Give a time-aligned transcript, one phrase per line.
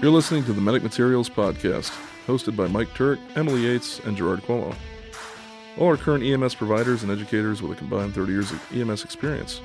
[0.00, 1.90] You're listening to the Medic Materials Podcast,
[2.26, 4.72] hosted by Mike Turk, Emily Yates, and Gerard Cuomo.
[5.76, 9.60] All are current EMS providers and educators with a combined 30 years of EMS experience.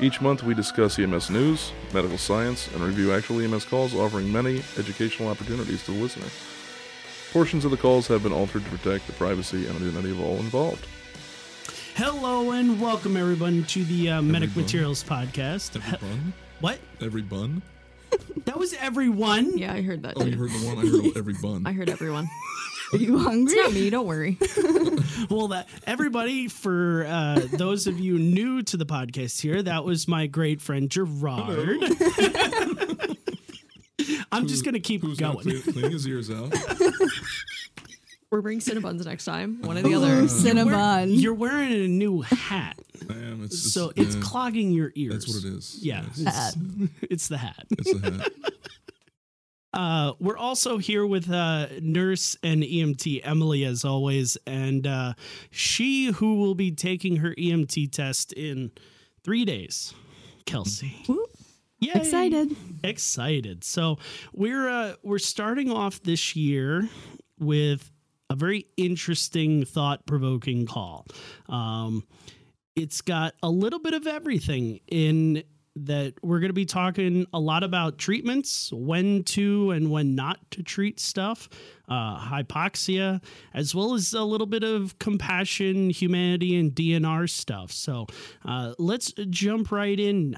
[0.00, 4.62] Each month, we discuss EMS news, medical science, and review actual EMS calls, offering many
[4.78, 6.28] educational opportunities to the listener.
[7.32, 10.36] Portions of the calls have been altered to protect the privacy and identity of all
[10.36, 10.86] involved.
[11.94, 14.64] Hello and welcome everyone to the uh, Medic Everyone.
[14.64, 15.76] Materials Podcast.
[15.76, 16.32] Every bun?
[16.60, 16.78] What?
[17.00, 17.62] Every bun?
[18.44, 19.56] That was everyone.
[19.58, 20.14] Yeah, I heard that.
[20.16, 20.30] Oh, too.
[20.30, 20.78] you heard the one?
[20.78, 21.62] I heard every bun.
[21.66, 22.28] I heard everyone.
[22.92, 23.54] Are you hungry?
[23.54, 23.90] It's not me.
[23.90, 24.38] Don't worry.
[25.30, 30.08] Well, that everybody for uh, those of you new to the podcast here, that was
[30.08, 31.78] my great friend Gerard.
[34.32, 35.44] I'm just gonna keep Who's now going.
[35.44, 36.52] clean, cleaning his ears out?
[38.32, 39.60] We're bringing Cinnabons next time.
[39.60, 40.22] One or the other.
[40.22, 41.20] Cinnabon.
[41.20, 42.78] You're wearing a new hat,
[43.10, 43.44] I am.
[43.44, 45.26] It's just, so it's clogging your ears.
[45.26, 45.78] That's what it is.
[45.82, 46.56] Yeah, Yes.
[46.56, 47.66] it's, it's the hat.
[47.72, 48.32] It's a hat.
[49.74, 55.14] Uh, we're also here with uh, nurse and EMT Emily, as always, and uh,
[55.50, 58.70] she who will be taking her EMT test in
[59.24, 59.94] three days,
[60.44, 60.94] Kelsey.
[61.08, 61.30] Whoop.
[61.80, 61.92] Yay.
[61.94, 62.54] Excited.
[62.84, 63.64] Excited.
[63.64, 63.96] So
[64.34, 66.86] we're uh, we're starting off this year
[67.40, 67.90] with
[68.30, 71.06] a very interesting, thought provoking call.
[71.48, 72.04] Um,
[72.74, 75.42] it's got a little bit of everything in
[75.74, 80.38] that we're going to be talking a lot about treatments, when to and when not
[80.50, 81.48] to treat stuff,
[81.88, 83.22] uh, hypoxia,
[83.54, 87.72] as well as a little bit of compassion, humanity, and DNR stuff.
[87.72, 88.06] So
[88.44, 90.36] uh, let's jump right in.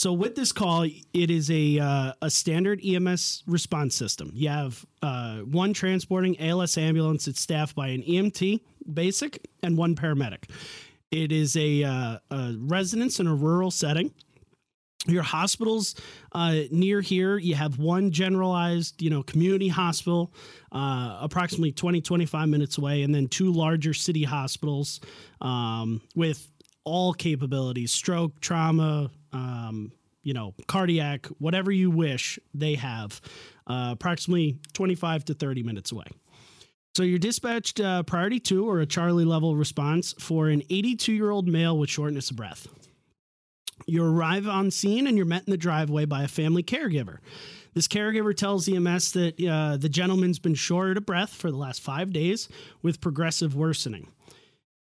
[0.00, 4.30] So with this call, it is a uh, a standard EMS response system.
[4.32, 7.28] You have uh, one transporting ALS ambulance.
[7.28, 8.62] It's staffed by an EMT,
[8.94, 10.48] basic, and one paramedic.
[11.10, 14.14] It is a, uh, a residence in a rural setting
[15.06, 15.94] your hospitals
[16.32, 20.30] uh, near here you have one generalized you know community hospital
[20.72, 25.00] uh, approximately 20 25 minutes away and then two larger city hospitals
[25.40, 26.50] um, with
[26.84, 29.92] all capabilities stroke trauma um,
[30.22, 33.20] you know cardiac whatever you wish they have
[33.66, 36.06] uh, approximately 25 to 30 minutes away
[36.96, 41.30] so you're dispatched uh, priority two or a charlie level response for an 82 year
[41.30, 42.68] old male with shortness of breath
[43.86, 47.18] you arrive on scene and you're met in the driveway by a family caregiver.
[47.74, 51.80] This caregiver tells EMS that uh, the gentleman's been short of breath for the last
[51.80, 52.48] five days
[52.82, 54.08] with progressive worsening.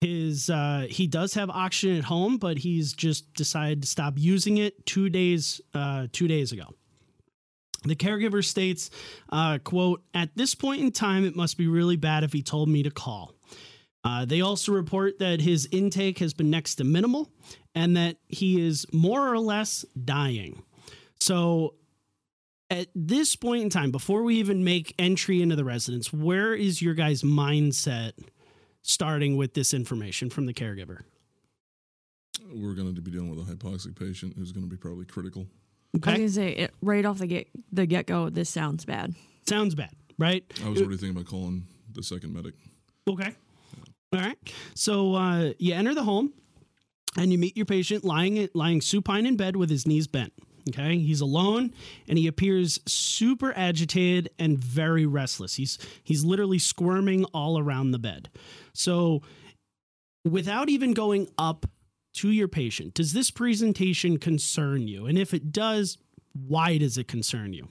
[0.03, 4.57] His uh, he does have oxygen at home, but he's just decided to stop using
[4.57, 6.65] it two days uh, two days ago.
[7.85, 8.89] The caregiver states,
[9.29, 12.67] uh, "quote At this point in time, it must be really bad if he told
[12.67, 13.33] me to call."
[14.03, 17.29] Uh, they also report that his intake has been next to minimal
[17.73, 20.63] and that he is more or less dying.
[21.21, 21.75] So,
[22.69, 26.81] at this point in time, before we even make entry into the residence, where is
[26.81, 28.11] your guys' mindset
[28.93, 30.99] starting with this information from the caregiver?
[32.53, 35.47] We're going to be dealing with a hypoxic patient who's going to be probably critical.
[35.95, 36.17] I was Okay.
[36.17, 38.29] gonna say it, right off the get the get go.
[38.29, 39.13] This sounds bad.
[39.47, 40.43] Sounds bad, right?
[40.65, 42.55] I was already thinking about calling the second medic.
[43.07, 43.31] Okay.
[44.11, 44.37] All right.
[44.73, 46.33] So uh, you enter the home
[47.15, 50.33] and you meet your patient lying lying supine in bed with his knees bent.
[50.69, 51.73] Okay, he's alone
[52.07, 55.55] and he appears super agitated and very restless.
[55.55, 58.29] He's he's literally squirming all around the bed.
[58.73, 59.21] So
[60.25, 61.65] without even going up
[62.15, 65.05] to your patient, does this presentation concern you?
[65.05, 65.97] And if it does,
[66.33, 67.67] why does it concern you?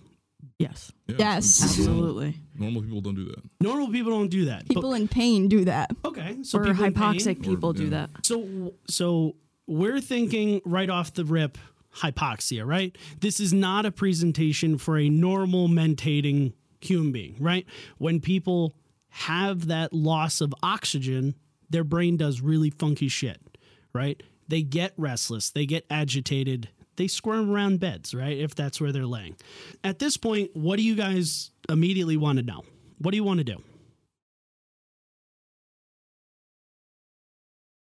[0.59, 1.63] Yes, Yeah, Yes.
[1.63, 2.37] absolutely.
[2.57, 3.43] Normal people don't do that.
[3.61, 4.67] Normal people don't do that.
[4.69, 5.91] but- People in pain do that.
[6.05, 7.91] okay, so or people in pain- hypoxic people Or- do yeah.
[7.91, 8.27] that.
[8.27, 9.37] So so
[9.67, 11.57] we're thinking right off the rip
[11.97, 12.97] hypoxia, right?
[13.21, 17.67] This is not a presentation for a normal mentating human being, right?
[17.99, 18.75] When people
[19.09, 21.35] have that loss of oxygen,
[21.71, 23.41] their brain does really funky shit,
[23.93, 24.23] right?
[24.49, 28.37] They get restless, they get agitated, they squirm around beds, right?
[28.37, 29.37] If that's where they're laying.
[29.85, 32.63] At this point, what do you guys immediately want to know?
[32.99, 33.63] What do you want to do?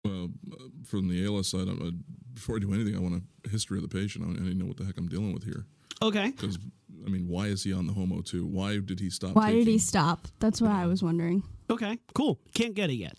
[0.05, 0.29] Well,
[0.85, 2.05] from the ALS side, I'm,
[2.35, 4.25] before I do anything, I want a history of the patient.
[4.25, 5.65] I, I need to know what the heck I'm dealing with here.
[6.03, 6.31] Okay.
[6.31, 6.59] Because,
[7.07, 8.45] I mean, why is he on the home O2?
[8.45, 10.27] Why did he stop Why did he stop?
[10.41, 11.43] That's what I was wondering.
[11.71, 11.99] Okay.
[12.15, 12.39] Cool.
[12.55, 13.17] Can't get it yet.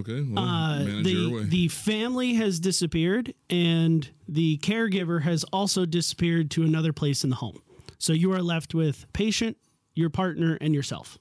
[0.00, 1.44] Okay, well, Uh, manage your the way.
[1.44, 7.36] the family has disappeared, and the caregiver has also disappeared to another place in the
[7.36, 7.60] home.
[7.98, 9.56] So you are left with patient,
[9.96, 11.18] your partner, and yourself.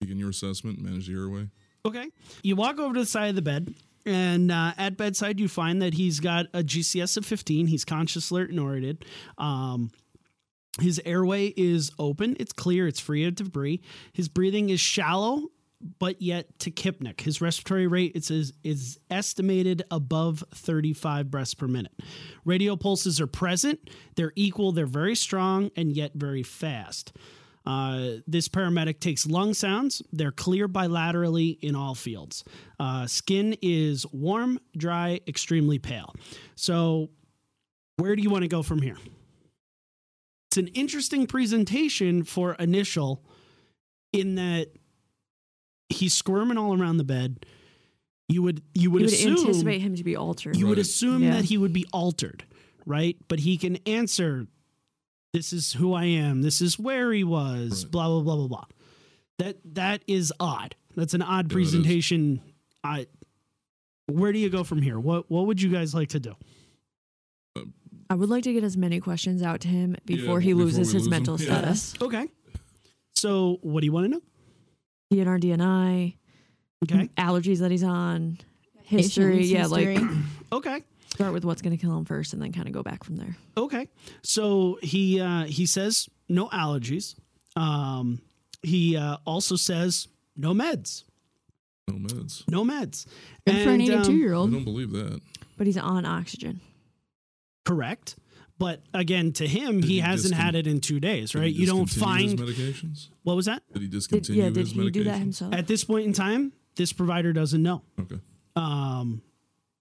[0.00, 1.48] Begin your assessment, manage the airway.
[1.84, 2.08] Okay.
[2.42, 3.72] You walk over to the side of the bed,
[4.06, 7.66] And uh, at bedside, you find that he's got a GCS of 15.
[7.66, 9.04] He's conscious, alert, and oriented.
[9.38, 9.90] Um,
[10.80, 13.82] his airway is open, it's clear, it's free of debris.
[14.12, 15.48] His breathing is shallow,
[15.98, 17.20] but yet tachypneic.
[17.20, 21.92] His respiratory rate it says, is estimated above 35 breaths per minute.
[22.44, 27.12] Radial pulses are present, they're equal, they're very strong, and yet very fast.
[27.66, 30.02] Uh, this paramedic takes lung sounds.
[30.12, 32.42] They're clear bilaterally in all fields.
[32.78, 36.14] Uh, skin is warm, dry, extremely pale.
[36.56, 37.10] So,
[37.96, 38.96] where do you want to go from here?
[40.50, 43.22] It's an interesting presentation for initial
[44.12, 44.68] in that
[45.90, 47.44] he's squirming all around the bed.
[48.28, 50.56] You would you would, You would assume anticipate him to be altered.
[50.56, 51.32] you would assume Yeah.
[51.36, 52.44] that he would be altered,
[52.86, 53.16] right?
[53.28, 54.46] But he can answer,
[55.32, 56.42] "This is who I am.
[56.42, 57.90] This is where he was." Right.
[57.92, 58.64] Blah blah blah blah blah.
[59.38, 60.74] That that is odd.
[60.96, 62.40] That's an odd Yeah, presentation.
[62.84, 63.06] I.
[64.06, 64.98] Where do you go from here?
[64.98, 66.34] What What would you guys like to do?
[68.08, 70.78] I would like to get as many questions out to him before he before loses
[70.78, 71.10] we his lose him.
[71.10, 71.46] mental Yeah.
[71.46, 71.94] status.
[72.02, 72.26] Okay.
[73.14, 74.22] So, what do you want to know?
[75.12, 76.16] DNR, DNI,
[76.84, 77.08] Okay.
[77.16, 78.38] allergies that he's on,
[78.82, 79.42] history.
[79.42, 79.98] Patient's Yeah, like.
[80.52, 80.82] Okay.
[81.20, 83.16] Start with what's going to kill him first, and then kind of go back from
[83.16, 83.36] there.
[83.56, 83.88] Okay.
[84.22, 87.14] So he uh, he says no allergies.
[87.56, 88.20] Um,
[88.62, 91.04] he uh, also says no meds.
[91.88, 92.48] No meds.
[92.48, 93.06] No meds.
[93.46, 94.52] Good for an And, um, 82 year I old.
[94.52, 95.20] don't believe that.
[95.58, 96.60] But he's on oxygen.
[97.64, 98.16] correct.
[98.58, 101.50] But again, to him, Did he he hasn't had it in two days, Did right?
[101.52, 103.08] he You don't find his medications.
[103.22, 105.18] what was that Did he Did, discontinue yeah, did his he do that medications?
[105.20, 105.54] himself?
[105.54, 106.52] at this point in time?
[106.76, 107.82] This provider doesn't know.
[107.98, 108.20] Okay.
[108.56, 109.22] Um,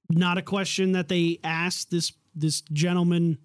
[0.10, 3.38] not a question that they asked this this gentleman.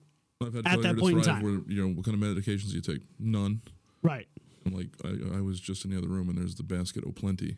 [0.43, 1.43] At that point in time.
[1.43, 3.03] Where, you know, what kind of medications do you take?
[3.19, 3.63] None.
[4.03, 4.27] Right.
[4.67, 7.15] I'm like, I, I was just in the other room and there's the basket of
[7.15, 7.57] plenty.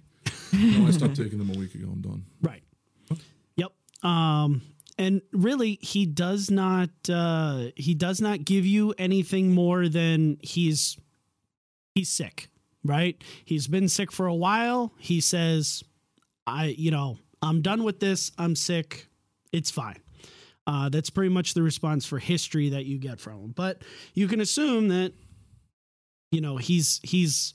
[0.52, 1.88] no, I stopped taking them a week ago.
[1.90, 2.24] I'm done.
[2.42, 2.62] Right.
[3.56, 3.72] Yep.
[4.02, 4.62] Um,
[4.98, 6.90] and really, he does not.
[7.08, 10.96] Uh, he does not give you anything more than he's
[11.94, 12.48] he's sick.
[12.84, 13.22] Right.
[13.44, 14.92] He's been sick for a while.
[14.98, 15.82] He says,
[16.46, 18.32] "I, you know, I'm done with this.
[18.38, 19.08] I'm sick.
[19.52, 20.00] It's fine."
[20.66, 23.52] Uh, that's pretty much the response for history that you get from him.
[23.54, 23.82] But
[24.14, 25.12] you can assume that,
[26.32, 27.54] you know, he's he's.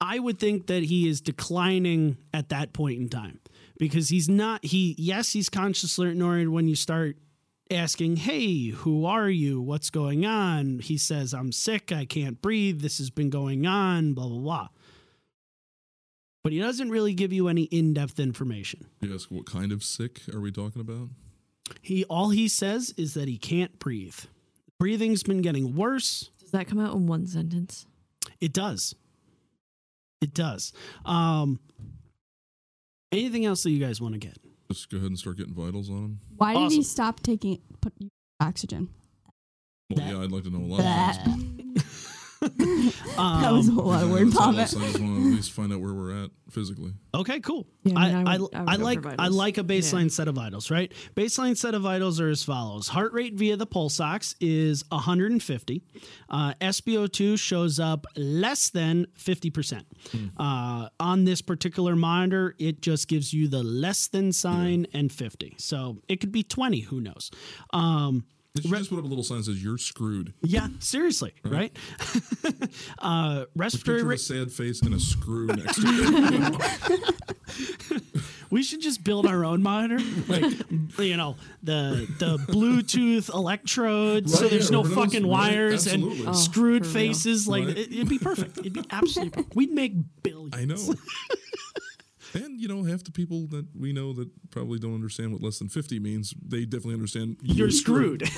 [0.00, 3.40] I would think that he is declining at that point in time
[3.78, 7.16] because he's not he yes he's conscious alert and when you start
[7.70, 12.80] asking hey who are you what's going on he says i'm sick i can't breathe
[12.80, 14.68] this has been going on blah blah blah
[16.44, 20.20] but he doesn't really give you any in-depth information You ask, what kind of sick
[20.32, 21.08] are we talking about?
[21.82, 24.16] he all he says is that he can't breathe
[24.78, 27.86] breathing's been getting worse Does that come out in one sentence?
[28.40, 28.94] it does
[30.20, 30.72] it does
[31.04, 31.60] um
[33.12, 34.38] anything else that you guys want to get
[34.70, 36.20] Just go ahead and start getting vitals on him.
[36.36, 37.92] Why did he stop taking put
[38.40, 38.88] oxygen?
[39.90, 40.80] Well, That- yeah, I'd like to know a lot
[42.42, 42.94] of things.
[43.16, 44.58] that was a Um, whole lot of Yeah, word that's vomit.
[44.60, 46.92] I just want to at least find out where we're at physically.
[47.14, 47.66] Okay, cool.
[47.84, 49.64] Yeah, I, I mean, I, I I, would- I would go like I like a
[49.64, 50.08] baseline Yeah.
[50.08, 50.92] set of vitals, right?
[51.16, 55.82] Baseline set of vitals are as follows: heart rate via the pulse ox is 150.
[56.28, 59.86] Uh, SpO2 shows up less than 50 percent.
[60.38, 65.54] Uh, on this particular monitor, it just gives you the less than sign and 50.
[65.58, 66.80] So it could be 20.
[66.80, 67.30] Who knows?
[67.72, 71.32] Um, They should just put up a little sign that says "You're screwed." yeah, seriously,
[71.44, 71.76] right?
[72.98, 77.14] uh, respiratory Picture of a sad face and a screw next to it.
[78.50, 80.42] We should just build our own monitor, like
[80.98, 85.04] you know the the Bluetooth electrodes, so there's yeah, no who knows?
[85.04, 86.20] fucking Right, wires absolutely.
[86.20, 87.08] and Oh, screwed for real.
[87.08, 87.46] faces.
[87.46, 87.76] Like Right.
[87.78, 88.56] it, it'd be perfect.
[88.56, 89.30] It'd be absolutely.
[89.42, 89.54] Perfect.
[89.54, 89.92] We'd make
[90.22, 90.54] billions.
[90.54, 90.76] I know.
[92.34, 95.58] and you know, half the people that we know that probably don't understand what less
[95.58, 97.36] than fifty means, they definitely understand.
[97.42, 98.22] You're screwed.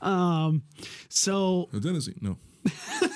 [0.02, 0.62] um,
[1.08, 2.38] so Adenosine, no.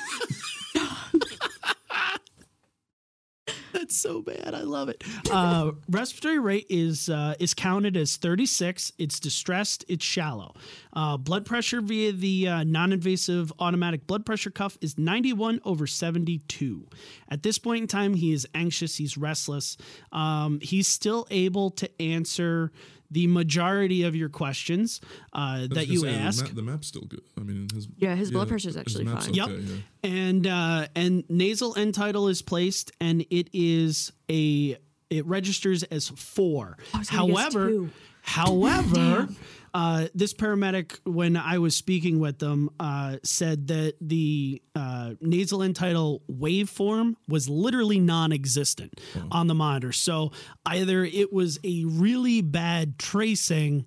[3.72, 4.54] That's so bad.
[4.54, 5.02] I love it.
[5.30, 8.92] Uh, respiratory rate is uh, is counted as 36.
[8.98, 9.84] It's distressed.
[9.86, 10.54] It's shallow.
[10.92, 16.86] Uh, blood pressure via the uh, non-invasive automatic blood pressure cuff is 91 over 72.
[17.28, 18.96] At this point in time, he is anxious.
[18.96, 19.76] He's restless.
[20.12, 22.72] Um, he's still able to answer
[23.10, 25.00] the majority of your questions
[25.32, 26.38] uh, that you say, ask.
[26.38, 27.22] The, map, the map's still good.
[27.38, 29.34] I mean, his Yeah, his blood pressure is actually map's fine.
[29.34, 29.48] Yep.
[29.48, 29.76] okay, yeah.
[30.10, 34.76] and uh, and nasal end tidal is placed, and it is a
[35.10, 36.76] it registers as four.
[36.94, 37.90] I was gonna guess However, two.
[38.22, 39.28] however,
[39.74, 45.62] uh, this paramedic, when I was speaking with them, uh, said that the uh, nasal
[45.62, 49.92] end tidal waveform was literally non-existent on the monitor.
[49.92, 50.32] So
[50.66, 53.86] either it was a really bad tracing,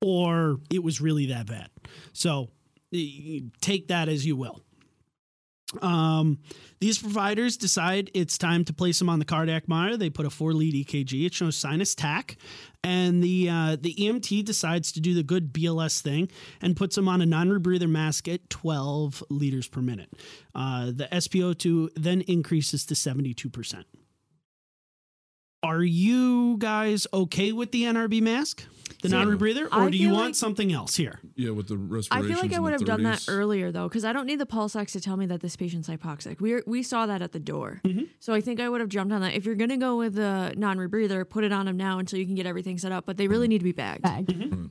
[0.00, 1.68] or it was really that bad.
[2.12, 2.50] So
[3.60, 4.62] take that as you will.
[5.82, 6.38] Um,
[6.80, 9.96] these providers decide it's time to place him on the cardiac monitor.
[9.96, 11.26] They put a four lead EKG.
[11.26, 12.36] It shows sinus tach,
[12.82, 16.28] and the uh, the EMT decides to do the good BLS thing
[16.60, 20.12] and puts him on a non rebreather mask at 12 liters per minute.
[20.54, 23.86] Uh, the SpO2 then increases to 72 percent.
[25.64, 28.64] Are you guys okay with the NRB mask,
[29.02, 31.20] the See, non rebreather, I or do you want like- something else here?
[31.36, 32.30] Yeah, with the respiratory.
[32.30, 34.46] I feel like I would have done that earlier though, because I don't need the
[34.46, 36.40] pulse ox to tell me that this patient's hypoxic.
[36.40, 38.04] We we saw that at the door, Mm-hmm.
[38.20, 39.34] so I think I would have jumped on that.
[39.34, 42.34] If you're gonna go with the non-rebreather, put it on him now until you can
[42.34, 43.06] get everything set up.
[43.06, 43.50] But they really mm-hmm.
[43.50, 44.02] need to be bagged.
[44.02, 44.26] Bag.
[44.26, 44.42] Mm-hmm.
[44.54, 44.66] Mm-hmm.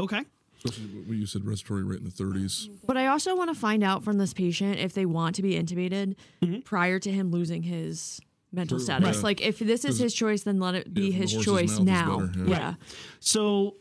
[0.00, 0.20] Okay.
[0.64, 2.70] Especially what you said, respiratory rate in the 30s.
[2.86, 5.52] But I also want to find out from this patient if they want to be
[5.62, 6.16] intubated
[6.64, 8.18] prior to him losing his
[8.54, 9.16] mental Sure, status.
[9.16, 9.22] yeah.
[9.22, 12.20] Like if this is his choice, then let it be Yeah, his choice now.
[12.20, 12.48] better, yeah.
[12.58, 12.74] yeah.
[13.20, 13.76] So,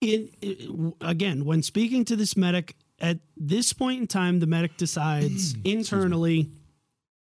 [0.00, 4.76] in, in- again, when speaking to this medic, at this point in time, the medic
[4.76, 6.50] decides internally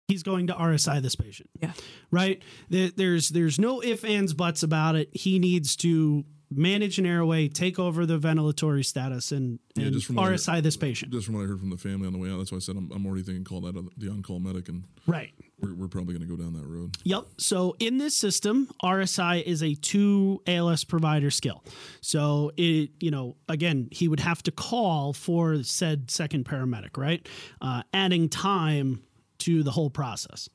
[0.08, 1.50] he's going to RSI this patient.
[1.60, 1.72] Yeah.
[2.10, 2.42] Right.
[2.68, 5.08] There's there's no ifs ands buts about it.
[5.12, 10.06] He needs to manage an airway, take over the ventilatory status, and, Yeah, and just
[10.06, 11.12] from what RSI this patient.
[11.12, 12.60] Just from what I heard from the family on the way out, that's why I
[12.60, 15.32] said I'm, I'm already thinking call that the on call medic, and Right.
[15.62, 16.96] We're, we're probably going to go down that road.
[17.04, 17.24] Yep.
[17.38, 21.64] So in this system, RSI is a two ALS provider skill.
[22.00, 27.26] So it, you know, again, he would have to call for said second paramedic, right?
[27.60, 29.02] Uh, adding time
[29.38, 30.48] to the whole process.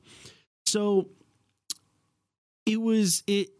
[0.64, 1.08] So
[2.64, 3.50] it was it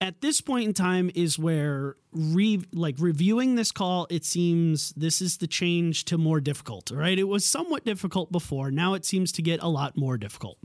[0.00, 5.22] at this point in time is where re like reviewing this call it seems this
[5.22, 9.32] is the change to more difficult right it was somewhat difficult before now it seems
[9.32, 10.58] to get a lot more difficult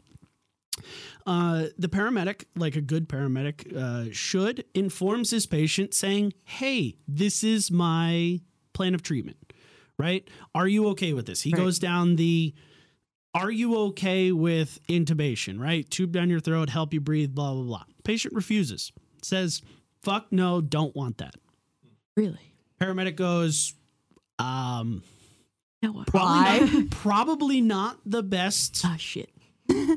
[1.26, 7.44] uh, the paramedic, like a good paramedic, uh, should informs his patient saying, "Hey, this
[7.44, 8.40] is my
[8.74, 9.38] plan of treatment.
[9.98, 10.28] Right?
[10.56, 11.58] Are you okay with this?" He Right.
[11.58, 12.54] goes down the,
[13.34, 15.90] "Are you okay with intubation?" Right?
[15.90, 17.84] Tube down your throat, help you breathe, blah blah blah.
[18.04, 19.62] Patient refuses, says,
[20.02, 21.36] "Fuck no, don't want that."
[22.16, 22.54] Really?
[22.82, 23.74] Paramedic goes,
[24.40, 25.04] um,
[25.82, 29.30] Now probably not, probably not the best Ah, shit.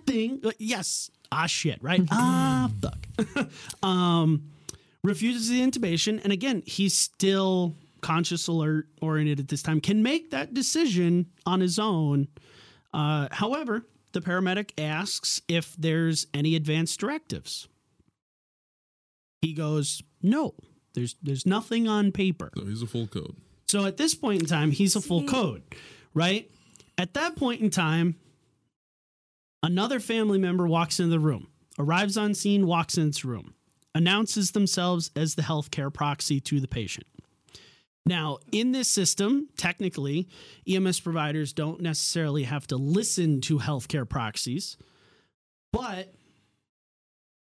[0.06, 0.42] Thing.
[0.58, 1.10] Yes.
[1.30, 2.02] Ah, shit, right?
[2.10, 3.48] ah, fuck.
[3.82, 4.50] um,
[5.02, 6.22] refuses the intubation.
[6.22, 11.60] And again, he's still conscious, alert, oriented at this time, can make that decision on
[11.60, 12.28] his own.
[12.92, 17.68] Uh, however, the paramedic asks if there's any advanced directives.
[19.40, 20.54] He goes, no,
[20.94, 22.50] there's, there's nothing on paper.
[22.56, 23.36] So he's a full code.
[23.66, 25.62] So at this point in time, he's a full code,
[26.12, 26.50] right?
[26.98, 28.16] At that point in time,
[29.62, 33.54] another family member walks into the room, arrives on scene, walks into the room,
[33.94, 37.06] announces themselves as the healthcare proxy to the patient.
[38.04, 40.28] Now, in this system, technically,
[40.68, 44.76] EMS providers don't necessarily have to listen to healthcare proxies,
[45.72, 46.12] but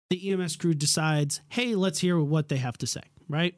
[0.09, 3.55] the EMS crew decides, hey, let's hear what they have to say, right?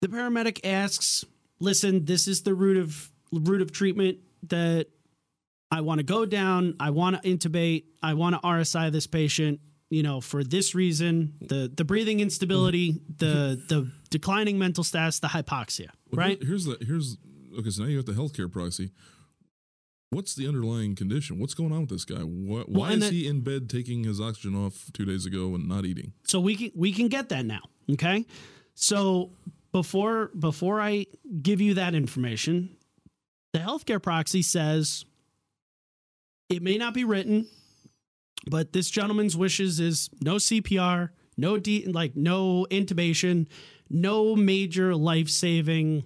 [0.00, 1.24] The paramedic asks,
[1.58, 4.86] "Listen, this is the route of route of treatment that
[5.70, 6.74] I want to go down.
[6.80, 7.84] I want to intubate.
[8.02, 9.60] I want to RSI this patient.
[9.90, 15.28] You know, for this reason, the the breathing instability, the the declining mental status, the
[15.28, 15.88] hypoxia.
[16.10, 16.42] Well, Right?
[16.42, 17.16] Here's the here's
[17.58, 17.70] okay.
[17.70, 18.90] So now you have the healthcare proxy.
[20.10, 21.38] What's the underlying condition?
[21.38, 22.20] What's going on with this guy?
[22.20, 25.54] Why, why and is that- he in bed taking his oxygen off two days ago
[25.54, 26.12] and not eating?
[26.24, 27.60] so we can we can get that now
[27.92, 28.24] okay
[28.74, 29.30] so
[29.72, 31.04] before before i
[31.42, 32.70] give you that information
[33.52, 35.04] the healthcare proxy says
[36.48, 37.46] it may not be written
[38.50, 43.46] but this gentleman's wishes is no cpr no de- like no intubation
[43.90, 46.04] no major life-saving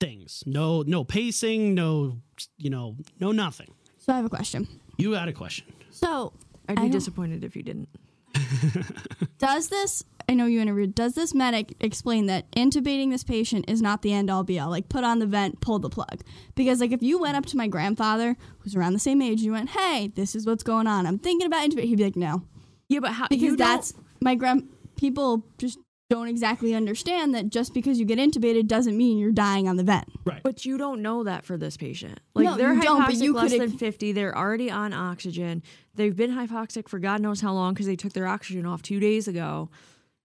[0.00, 2.20] things no no pacing no
[2.58, 4.66] you know no nothing So I have a question.
[4.98, 6.32] you got a question So
[6.68, 7.88] I'd be disappointed if you didn't.
[9.38, 10.02] does this?
[10.28, 10.94] I know you interviewed.
[10.94, 14.70] Does this medic explain that intubating this patient is not the end all be all?
[14.70, 16.22] Like put on the vent, pull the plug.
[16.54, 19.52] Because like if you went up to my grandfather, who's around the same age, you
[19.52, 21.06] went, "Hey, this is what's going on.
[21.06, 22.42] I'm thinking about intubating." He'd be like, "No,"
[22.88, 23.28] Yeah, but how?
[23.28, 24.68] because you don't- that's my grand.
[24.96, 25.78] People just
[26.10, 29.82] don't exactly understand that just because you get intubated doesn't mean you're dying on the
[29.82, 30.04] vent.
[30.24, 30.42] Right.
[30.42, 32.20] But you don't know that for this patient.
[32.34, 34.12] Like No, they're you don't, but hypoxic less could- than 50.
[34.12, 35.62] They're already on oxygen.
[35.94, 39.00] They've been hypoxic for God knows how long because they took their oxygen off two
[39.00, 39.70] days ago.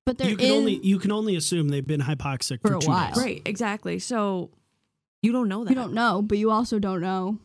[0.10, 2.78] But there you can is- only you can only assume they've been hypoxic For for,
[2.78, 3.10] a two while.
[3.10, 3.18] days.
[3.24, 4.00] Right, exactly.
[4.00, 4.50] So
[5.22, 5.70] you don't know that.
[5.70, 7.38] you don't know, but you also don't know.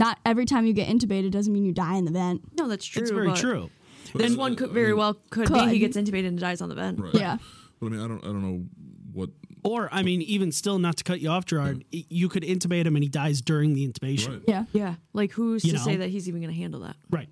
[0.00, 2.42] Not every time you get intubated doesn't mean you die in the vent.
[2.58, 3.02] No, that's true.
[3.02, 3.70] It's very true.
[4.14, 5.64] This But, one could I very mean, well could, Could.
[5.66, 6.98] be he gets intubated and dies on the vent.
[7.00, 7.14] Right.
[7.14, 7.36] Yeah.
[7.80, 8.64] But I mean, I don't, I don't know
[9.12, 9.30] what.
[9.64, 12.86] Or I mean, even still, not to cut you off, Gerard, y- you could intubate
[12.86, 14.28] him and he dies during the intubation.
[14.34, 14.42] Right.
[14.48, 14.64] Yeah.
[14.72, 16.96] Yeah, like who's You to say that he's even going to handle that?
[17.10, 17.28] Right.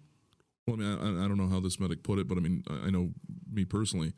[0.66, 2.64] Well, I mean, I, I don't know how this medic put it, but I mean,
[2.68, 3.10] I, know
[3.52, 4.12] me personally.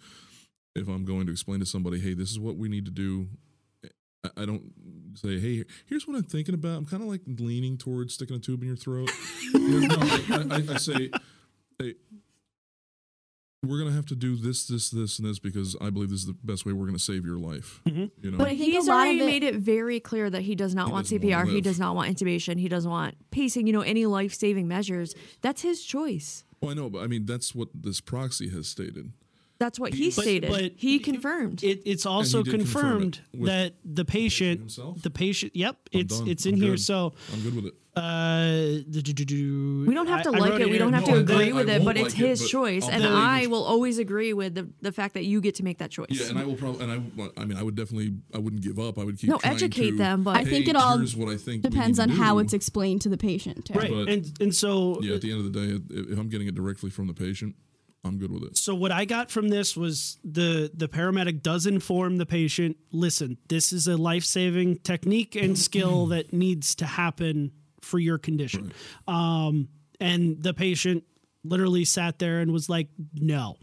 [0.74, 3.28] If I'm going to explain to somebody, hey, this is what we need to do,
[4.36, 4.62] I, don't
[5.14, 6.78] say, hey, here's what I'm thinking about.
[6.78, 9.10] I'm kind of like leaning towards sticking a tube in your throat.
[9.54, 11.10] No, I, I, I say,
[11.78, 11.94] hey,
[13.62, 16.26] we're gonna have to do this, this, this, and this because I believe this is
[16.26, 17.80] the best way we're gonna save your life.
[17.86, 18.10] Mhm.
[18.22, 20.92] You know, But he's already it- made it very clear that he does not He
[20.92, 21.54] want doesn't wanna CPR.
[21.54, 22.58] He does not want intubation.
[22.60, 23.66] He doesn't want pacing.
[23.66, 25.14] You know, any life saving measures.
[25.40, 26.44] That's his choice.
[26.60, 29.12] well, I know, but I mean, that's what this proxy has stated.
[29.58, 30.50] That's what he But- stated.
[30.50, 31.64] but he confirmed.
[31.64, 32.82] It, it's also did confirm
[33.12, 35.00] confirmed it that the patient, himself?
[35.02, 36.28] the patient, yep, I'm it's done.
[36.28, 36.70] it's in I'm here.
[36.72, 36.80] good.
[36.80, 37.74] So I'm good with it.
[37.96, 38.80] Uh,
[39.86, 40.70] we don't have to I- I like wrote it.
[40.70, 42.48] We don't have No, to agree with it, won't but it's like it, his but
[42.48, 45.54] choice, I'll and tell I will always agree with the the fact that you get
[45.56, 46.08] to make that choice.
[46.10, 48.78] Yeah, and I will probably, and I, I mean, I would definitely, I wouldn't give
[48.78, 48.98] up.
[48.98, 51.36] I would keep no, trying educate to, them, but I think it all what I
[51.36, 53.74] think Depends on to how it's explained to the patient too.
[53.74, 56.28] right, But- and and so Yeah, at the end of the day, if if I'm
[56.28, 57.56] getting it directly from the patient,
[58.04, 58.56] I'm good with it.
[58.58, 63.38] So what I got from this was the the paramedic does inform the patient, listen,
[63.48, 67.52] this is a life-saving technique and skill that needs to happen
[67.86, 68.72] for your condition.
[69.08, 69.68] Um
[70.00, 71.04] and the patient
[71.44, 73.56] literally sat there and was like, "No.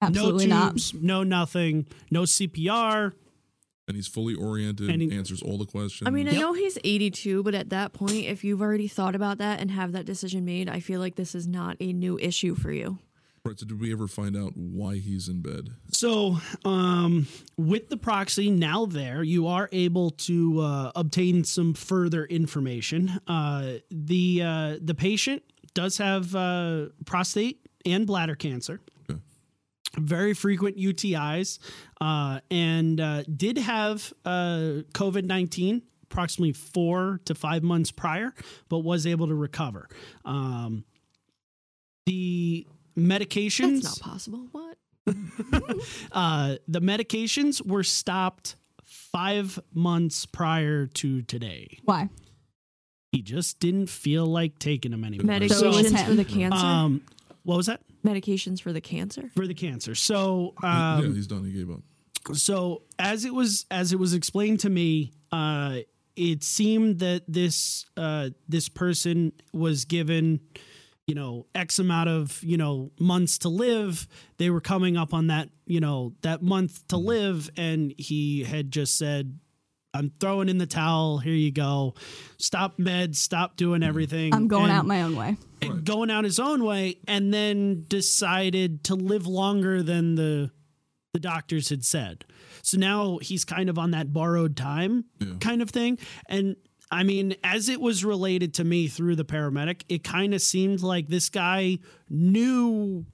[0.00, 0.70] Absolutely no not.
[0.72, 3.12] tubes, no nothing, no CPR."
[3.88, 6.06] And he's fully oriented, And he- answers all the questions.
[6.06, 6.40] I mean, I Yep.
[6.40, 9.92] know he's 82, but at that point, if you've already thought about that and have
[9.92, 12.98] that decision made, I feel like this is not a new issue for you.
[13.44, 15.70] Right, so did we ever find out why he's in bed?
[15.90, 22.24] So, um, with the proxy now there, you are able to uh, obtain some further
[22.24, 23.20] information.
[23.26, 25.42] Uh, the uh, the patient
[25.74, 28.80] does have uh, prostate and bladder cancer,
[29.10, 29.18] Okay.
[29.98, 31.58] very frequent UTIs,
[32.00, 38.34] uh, and uh, did have uh, COVID nineteen approximately four to five months prior,
[38.68, 39.88] but was able to recover.
[40.26, 40.84] Um,
[42.04, 44.48] the medications That's not possible.
[44.52, 44.76] What?
[46.12, 51.78] uh, the medications were stopped five months prior to today.
[51.84, 52.08] Why?
[53.10, 55.48] He just didn't feel like taking them anymore.
[55.48, 56.06] So it was Medications him.
[56.06, 56.66] for the cancer?
[56.66, 57.02] um,
[57.42, 59.30] what was that Medications for the cancer?
[59.34, 59.94] for the cancer?
[59.94, 61.44] So, yeah, um, he's done.
[61.44, 61.80] He gave up.
[62.34, 65.78] so as it was as it was explained to me, uh,
[66.16, 70.40] it seemed that this uh, this person was given
[71.06, 74.06] you know x amount of you know months to live
[74.38, 78.70] they were coming up on that you know that month to live and he had
[78.70, 79.38] just said
[79.94, 81.94] i'm throwing in the towel here you go
[82.38, 85.36] stop meds stop doing everything I'm going And- out my own way.
[85.60, 90.50] and going out his own way and then decided to live longer than the
[91.14, 92.24] the doctors had said.
[92.62, 95.34] So now he's kind of on that borrowed time Yeah.
[95.40, 95.98] kind of thing.
[96.26, 96.56] And
[96.92, 100.82] I mean, as it was related to me through the paramedic, it kind of seemed
[100.82, 101.78] like this guy
[102.08, 103.06] knew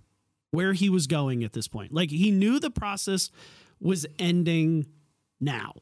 [0.51, 1.93] where he was going at this point.
[1.93, 3.31] Like he knew the process
[3.81, 4.87] was ending
[5.41, 5.75] now.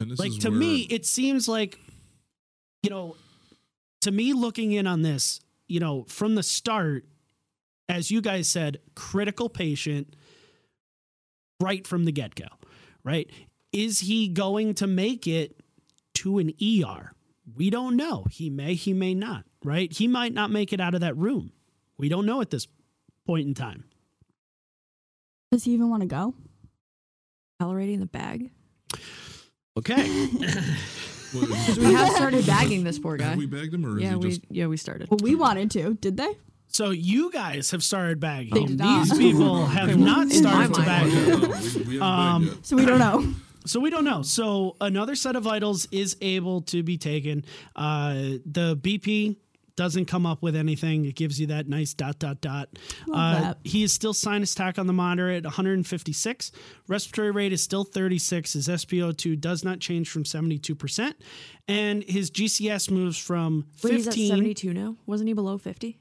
[0.00, 1.78] And this like is to where, me it seems like
[2.82, 3.16] you know
[4.02, 7.06] to me looking in on this you know from the start
[7.88, 10.14] as you guys said critical patient
[11.62, 12.44] right from the get-go
[13.06, 13.30] right?
[13.72, 15.60] Is he going to make it
[16.14, 17.12] to an ER
[17.54, 20.94] we don't know he may he may not right he might not make it out
[20.94, 21.52] of that room
[21.98, 22.66] we don't know at this
[23.26, 23.84] point in time
[25.52, 26.34] Does he even want to go?
[27.60, 28.50] Tolerating the bag?
[29.78, 30.04] okay
[31.34, 31.42] Well,
[31.76, 33.30] We have started bagging this poor guy.
[33.30, 34.40] have we bagged him, or is yeah, he we just?
[34.48, 35.08] yeah we started.
[35.10, 36.38] Well, we wanted to, did they?
[36.68, 39.08] so you guys have started bagging They did not.
[39.08, 40.86] these people have not started to mind.
[41.12, 42.58] bag no, we, we haven't Um.
[42.62, 43.34] So we don't know.
[43.66, 44.22] So we don't know.
[44.22, 47.44] So another set of vitals is able to be taken.
[47.74, 49.36] Uh, the BP
[49.76, 51.04] doesn't come up with anything.
[51.04, 52.70] It gives you that nice dot dot dot.
[53.12, 56.52] Uh, he is still sinus tach on the monitor at 156.
[56.88, 58.54] Respiratory rate is still 36.
[58.54, 61.16] His SpO2 does not change from 72 percent,
[61.68, 64.96] and his GCS moves from Wait, he's at 72 now.
[65.04, 65.98] Wasn't he below 50?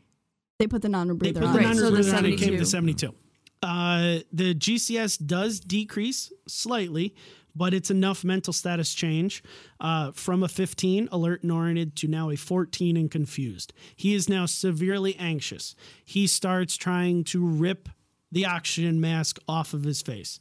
[0.57, 1.53] They put the non-rebreather put on.
[1.53, 2.25] the Right, so the non-rebreather on.
[2.27, 3.07] It came to 72.
[3.07, 3.13] 72.
[3.61, 7.15] Uh, the GCS does decrease slightly,
[7.55, 9.43] but it's enough mental status change
[9.79, 13.73] uh, from a 15 alert and oriented to now a 14 and confused.
[13.95, 15.75] He is now severely anxious.
[16.03, 17.89] He starts trying to rip
[18.31, 20.39] the oxygen mask off of his face.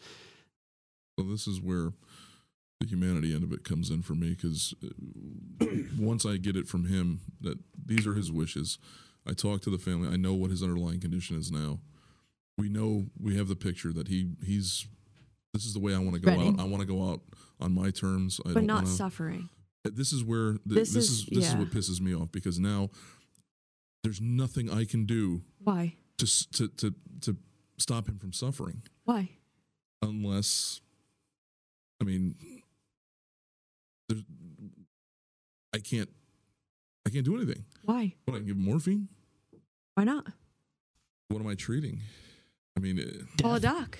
[1.18, 1.92] So this is where
[2.80, 4.74] the humanity end of it comes in for me because
[5.98, 8.78] once I get it from him that these are his wishes,
[9.26, 10.08] I talk to the family.
[10.08, 11.78] I know what his underlying condition is now.
[12.58, 14.86] We know we have the picture that he he's.
[15.54, 16.58] This is the way I want to go out.
[16.60, 17.20] I want to go out
[17.60, 18.40] on my terms.
[18.44, 19.48] I but don't not wanna, suffering.
[19.84, 22.90] This is where This this, is- is, this is what pisses me off because now
[24.02, 25.94] there's nothing I can do Why?
[26.18, 27.36] to to to to
[27.78, 29.30] stop him from suffering Why?
[30.02, 30.80] unless
[32.00, 32.34] I mean
[34.08, 34.22] there's
[35.74, 36.08] I can't
[37.06, 37.64] I can't do anything.
[37.84, 38.14] Why?
[38.24, 39.08] What I can give him morphine?
[39.94, 40.26] Why not?
[41.28, 42.00] What am I treating?
[42.76, 43.98] I mean, eh, Call a doc.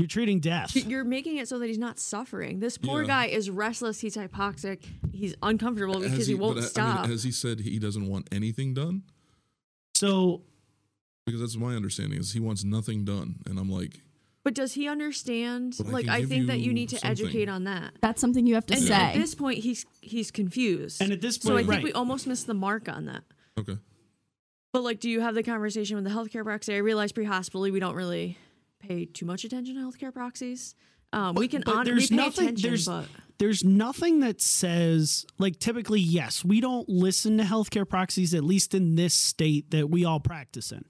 [0.00, 0.74] You're treating death.
[0.74, 2.58] You're making it so that he's not suffering.
[2.60, 3.06] This poor Yeah.
[3.08, 4.00] guy is restless.
[4.00, 4.84] He's hypoxic.
[5.12, 6.98] He's uncomfortable because has he, won't but, stop.
[6.98, 9.02] I mean, has he said he doesn't want anything done?
[9.94, 10.42] So
[11.26, 14.00] Because that's my understanding is he wants nothing done, and I'm like,
[14.42, 15.76] but does he understand?
[15.86, 17.10] I like I give think that you you need to something.
[17.10, 17.92] educate on that.
[18.00, 18.94] That's something you have to And say.
[18.94, 21.02] at this point, he's he's confused.
[21.02, 21.82] And at this point, so I think right.
[21.84, 23.22] we almost missed the mark on that.
[23.58, 23.76] okay,
[24.72, 26.72] But like, do you have the conversation with the healthcare proxy?
[26.74, 28.38] I realize pre-hospitally we don't really
[28.80, 30.74] pay too much attention to healthcare proxies.
[31.12, 33.06] Um, we can but honor, we pay nothing- there's- but
[33.38, 38.74] there's nothing that says like typically yes we don't listen to healthcare proxies at least
[38.74, 40.84] in this state that we all practice in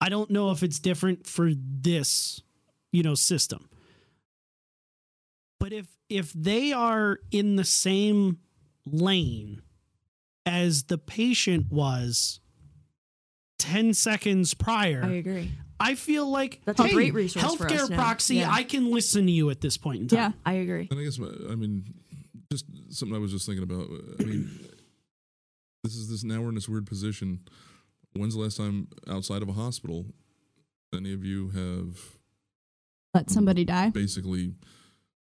[0.00, 2.40] i don't know if it's different for this
[2.92, 3.68] you know system
[5.58, 8.38] but if if they are in the same
[8.86, 9.60] lane
[10.46, 12.38] as the patient was
[13.58, 15.50] 10 seconds prior I agree.
[15.80, 17.96] I feel like That's a great resource for healthcare us now.
[17.96, 18.50] proxy Yeah.
[18.52, 20.32] i can listen to you at this point in time yeah.
[20.44, 20.88] I agree.
[20.90, 21.84] and I guess my, I mean,
[22.50, 23.86] just something I was just thinking about.
[24.20, 24.48] I mean,
[25.84, 27.40] this is this now we're in this weird position.
[28.14, 30.06] When's the last time outside of a hospital
[30.94, 32.16] any of you have
[33.14, 33.90] Let somebody die.
[33.90, 34.54] basically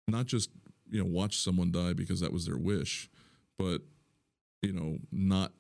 [0.10, 0.50] not just
[0.92, 3.10] you know watch someone die because that was their wish,
[3.58, 3.82] but
[4.62, 5.54] you know not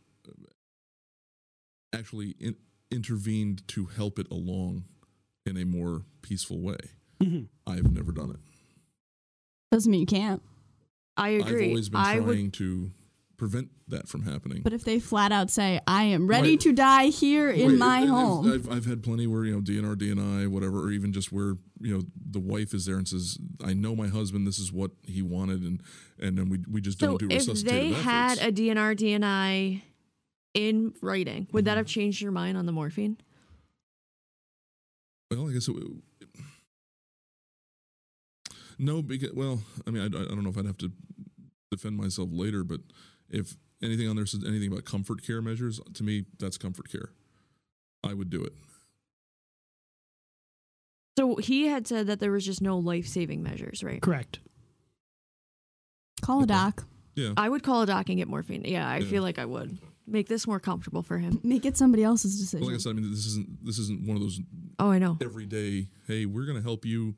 [1.96, 2.56] actually in,
[2.94, 4.86] intervened to help it along
[5.46, 6.78] in a more peaceful way.
[7.22, 7.48] Mhm.
[7.68, 8.38] I've never done it.
[9.72, 10.42] Doesn't mean you can't.
[11.18, 11.66] I agree.
[11.66, 12.54] I've always been I trying would.
[12.54, 12.92] to
[13.38, 14.62] prevent that from happening.
[14.64, 16.60] But if they flat out say, I am ready Right.
[16.62, 18.52] to die here in my and- and home.
[18.52, 21.94] I've, I've had plenty where you know DNR, DNI, whatever, or even just where you
[21.98, 24.48] know the wife is there and says, "I know my husband.
[24.48, 25.82] This is what he wanted," and
[26.20, 29.82] and then we we just So don't do if resuscitative they had a DNR, DNI
[30.54, 32.00] in writing, would that have mm-hmm.
[32.00, 33.18] changed your mind on the morphine?
[35.32, 35.76] Well, I guess it.
[38.80, 40.92] No, because well, I mean, I, I don't know if I'd have to
[41.72, 42.82] defend myself later, but
[43.30, 47.12] if anything on there says anything about comfort care measures, to me, that's comfort care.
[48.04, 48.54] I would do it.
[51.18, 54.02] So he had said that there was just no life saving measures, right?
[54.02, 54.40] correct
[56.22, 56.54] Call a Okay.
[56.54, 56.86] doc.
[57.16, 58.64] Yeah, I would call a doc and get morphine.
[58.66, 59.08] Yeah, I Yeah.
[59.08, 61.40] feel like I would make this more comfortable for him.
[61.44, 62.62] Make it somebody else's decision.
[62.62, 64.40] Well, like I said, I mean, this isn't this isn't one of those
[64.80, 65.18] Oh, I know.
[65.22, 65.88] everyday.
[66.08, 67.16] Hey, we're going to help you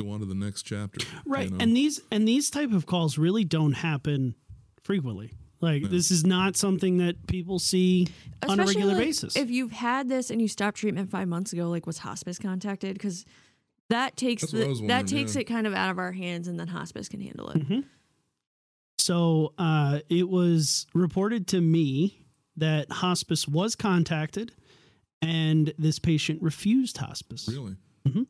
[0.00, 1.04] go on to the next chapter.
[1.04, 1.58] you right know?
[1.60, 4.34] and these and these type of calls really don't happen
[4.82, 5.88] frequently like Yeah.
[5.88, 8.08] this is not something that people see
[8.42, 11.28] on a Especially, regular like, basis If you've had this and you stopped treatment five
[11.28, 12.94] months ago, like was hospice contacted?
[12.94, 13.24] Because
[13.90, 15.42] that takes That's what I the, that takes yeah.
[15.42, 17.58] it kind of out of our hands, and then hospice can handle it.
[17.68, 17.84] Mhm.
[19.04, 24.52] So uh, it was reported to me that hospice was contacted
[25.20, 27.76] and this patient refused hospice really.
[28.08, 28.26] Mhm.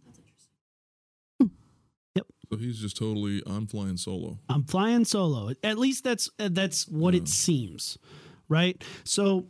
[2.16, 2.26] Yep.
[2.50, 3.42] So he's just totally.
[3.46, 4.38] I'm flying solo.
[4.48, 5.50] I'm flying solo.
[5.62, 7.20] At least that's uh, that's what Yeah.
[7.22, 7.98] it seems,
[8.48, 8.82] right?
[9.04, 9.46] So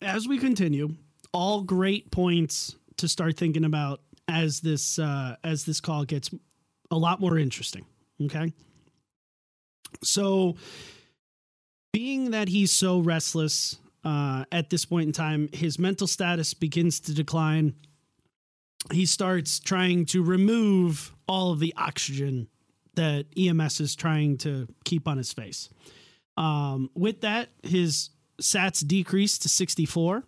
[0.00, 0.94] as we continue,
[1.32, 6.30] all great points to start thinking about as this uh, as this call gets
[6.90, 7.84] a lot more interesting.
[8.22, 8.52] Okay,
[10.02, 10.56] so
[11.92, 17.00] being that he's so restless uh, at this point in time, his mental status begins
[17.00, 17.74] to decline.
[18.90, 22.48] He starts trying to remove all of the oxygen
[22.94, 25.68] that EMS is trying to keep on his face.
[26.36, 30.24] Um, with that, his SATs decrease to 64,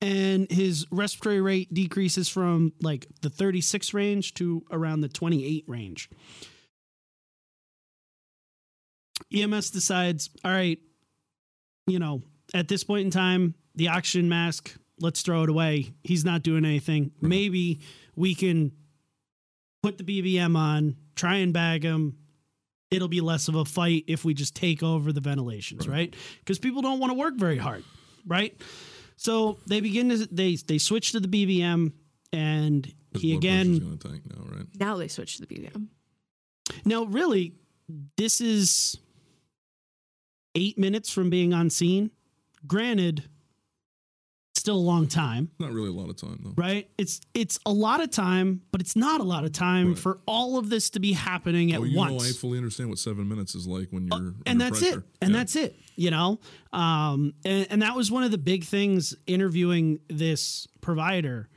[0.00, 6.10] and his respiratory rate decreases from like the 36 range to around the 28 range.
[9.34, 10.78] EMS decides, all right,
[11.86, 12.22] you know,
[12.54, 15.92] at this point in time, the oxygen mask, let's throw it away.
[16.02, 17.12] He's not doing anything.
[17.20, 17.80] Maybe
[18.14, 18.72] we can
[19.82, 22.16] put the BVM on, try and bag him.
[22.90, 26.14] It'll be less of a fight if we just take over the ventilations, right?
[26.40, 27.84] Because people don't want to work very hard,
[28.26, 28.54] right?
[29.16, 31.92] So they begin to they they switch to the BVM,
[32.34, 33.98] and he again.
[33.98, 34.66] tank now, right?
[34.78, 35.86] Now they switch to the BVM.
[36.84, 37.54] Now, really,
[38.16, 38.98] this is
[40.54, 42.10] eight minutes from being on scene.
[42.66, 43.24] Granted,
[44.54, 45.50] still a long time.
[45.58, 46.52] Not really a lot of time though.
[46.56, 49.98] right it's it's a lot of time but it's not a lot of time Right.
[49.98, 52.88] for all of this to be happening at oh, you once know, I fully understand
[52.90, 54.98] what seven minutes is like when you're Uh, and that's pressure.
[54.98, 55.36] it and Yeah.
[55.38, 56.38] that's it you know
[56.72, 61.48] um and, and that was one of the big things interviewing this provider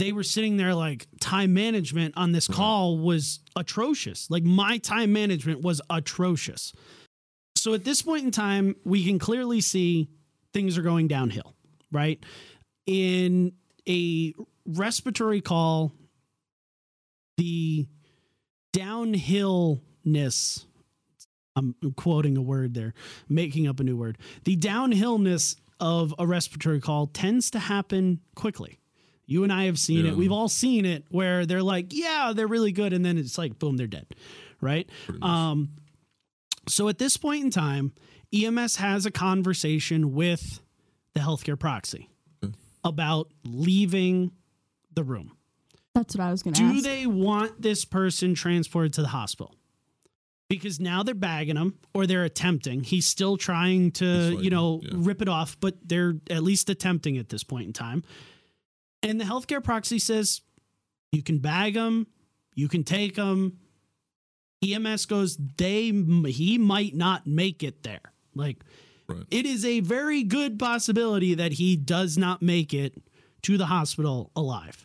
[0.00, 5.12] they were sitting there like time management on this call was atrocious like my time
[5.12, 6.72] management was atrocious
[7.56, 10.08] so at this point in time we can clearly see
[10.52, 11.54] things are going downhill
[11.90, 12.22] right
[12.86, 13.52] in
[13.88, 14.32] a
[14.66, 15.92] respiratory call
[17.36, 17.86] the
[18.74, 20.64] downhillness
[21.58, 22.92] I'm quoting a word there,
[23.30, 24.18] making up a new word.
[24.44, 28.78] The downhillness of a respiratory call tends to happen quickly.
[29.24, 30.10] You and I have seen Yeah.
[30.12, 30.16] it.
[30.18, 32.92] We've all seen it where they're like, yeah, they're really good.
[32.92, 34.06] And then it's like, boom, they're dead.
[34.60, 34.86] Right.
[35.22, 35.70] Um,
[36.68, 37.92] so at this point in time,
[38.34, 40.60] EMS has a conversation with
[41.14, 42.08] the healthcare proxy
[42.44, 42.52] Okay.
[42.84, 44.32] about leaving
[44.92, 45.36] the room.
[45.94, 46.72] That's what I was going to ask.
[46.72, 46.84] Do ask.
[46.84, 49.54] they want this person transported to the hospital?
[50.48, 52.84] Because now they're bagging him or they're attempting.
[52.84, 54.90] He's still trying to, That's right, you know, yeah.
[54.94, 58.04] rip it off, but they're at least attempting at this point in time.
[59.02, 60.42] And the healthcare proxy says
[61.12, 62.06] you can bag him,
[62.54, 63.58] you can take him.
[64.62, 65.90] EMS goes, they
[66.28, 68.12] he might not make it there.
[68.34, 68.64] Like
[69.08, 69.22] Right.
[69.30, 73.00] it is a very good possibility that he does not make it
[73.42, 74.84] to the hospital alive.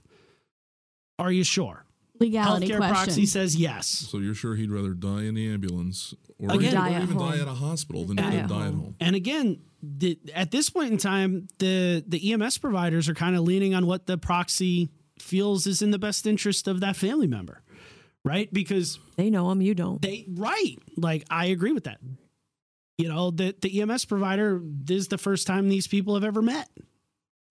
[1.17, 1.85] Are you sure?
[2.19, 2.93] Legality Healthcare question.
[2.95, 3.87] proxy says yes.
[3.87, 7.17] So you're sure he'd rather die in the ambulance or, Again- Die or at even
[7.17, 7.41] die home.
[7.41, 8.79] at a hospital than Die die, at die at home.
[8.79, 8.95] home?
[8.99, 13.41] And again, the, at this point in time, the the EMS providers are kind of
[13.43, 17.63] leaning on what the proxy feels is in the best interest of that family member,
[18.25, 18.51] right?
[18.53, 20.01] Because They know him, you don't.
[20.01, 21.99] they right, like I agree with that.
[22.97, 26.41] You know, the the EMS provider this is the first time these people have ever
[26.41, 26.69] met.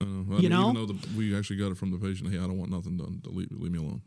[0.00, 0.36] I don't know.
[0.36, 0.70] I You mean, know?
[0.70, 2.96] even though the, we actually got it from the patient, hey, I don't want nothing
[2.96, 3.20] done.
[3.24, 4.02] To leave, leave me alone.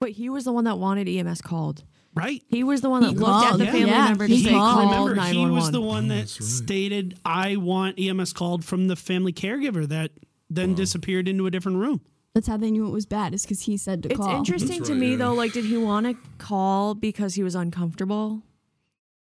[0.00, 1.84] But he was the one that wanted EMS called.
[2.14, 2.42] Right.
[2.48, 3.72] He was the one that He looked at the yeah.
[3.72, 4.88] family Yeah, member he say called.
[4.90, 5.86] call Remember, he was the 911.
[5.86, 6.28] one Oh, that right.
[6.28, 10.12] stated, "I want EMS called" from the family caregiver that
[10.50, 10.76] then Wow.
[10.76, 12.00] disappeared into a different room.
[12.38, 14.36] That's how they knew it was bad, is because he said to call It's call.
[14.38, 15.16] interesting That's to right, me yeah.
[15.16, 18.42] though, like did he want to call because he was uncomfortable?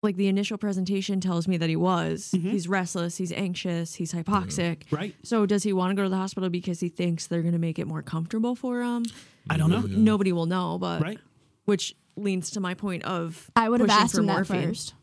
[0.03, 2.29] Like the initial presentation tells me that he was.
[2.35, 2.51] Mhm.
[2.51, 4.83] He's restless, he's anxious, he's hypoxic.
[4.91, 5.15] Right.
[5.23, 7.57] So does he want to go to the hospital because he thinks they're going to
[7.59, 9.03] make it more comfortable for him?
[9.49, 9.83] I don't know.
[9.87, 9.97] Yeah.
[9.97, 11.19] Nobody will know, but Right.
[11.65, 14.67] which leans to my point of I would have pushing asked for him that morphine.
[14.67, 14.93] first.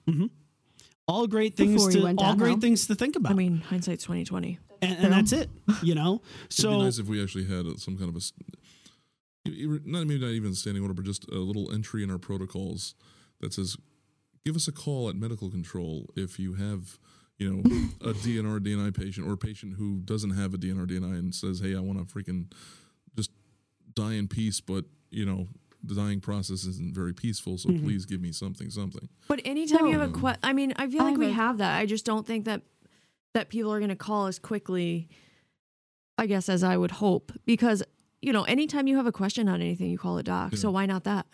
[1.09, 2.61] All great things Before he to went all great downhill.
[2.61, 3.33] things to think about.
[3.33, 4.61] I mean, hindsight's twenty twenty.
[4.83, 5.49] And, and that's it.
[5.83, 6.23] You know.
[6.49, 8.21] So It'd be nice if we actually had some kind of a
[9.47, 12.95] not maybe not even standing order, but just a little entry in our protocols
[13.41, 13.77] that says,
[14.45, 16.99] give us a call at medical control if you have,
[17.39, 17.61] you know,
[18.03, 21.61] a DNR DNI patient or a patient who doesn't have a DNR DNI and says,
[21.61, 22.53] hey, I want to freaking
[23.17, 23.31] just
[23.95, 25.49] die in peace, but you know.
[25.85, 27.85] The dying process isn't very peaceful, so Mm-hmm.
[27.87, 29.09] please give me something, something.
[29.29, 31.59] But anytime you have a question, I mean, I feel I like we would- have
[31.59, 31.79] that.
[31.79, 32.63] I just don't think that
[33.39, 35.09] that people are going to call as quickly.
[36.21, 37.83] I guess as I would hope, because
[38.21, 40.57] you know, anytime you have a question on anything, you call a doc.
[40.57, 41.27] So why not that?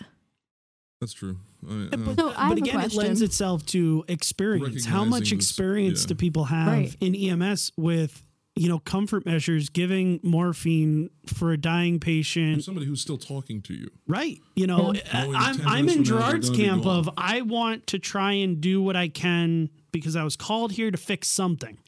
[1.01, 1.38] That's true.
[1.67, 4.85] I, but, uh, So I but again, it lends itself to experience.
[4.85, 6.09] How much Recognizing this- experience yeah.
[6.09, 6.97] do people have Right.
[7.01, 12.62] in EMS with you know comfort measures, giving morphine for a dying for patient?
[12.64, 13.88] somebody who's still talking to you.
[14.07, 14.38] Right.
[14.55, 15.01] You know, Knowing
[15.35, 18.83] I'm, I'm in from now they're Gerard's camp of I want to try and do
[18.83, 21.79] what I can because I was called here to fix something.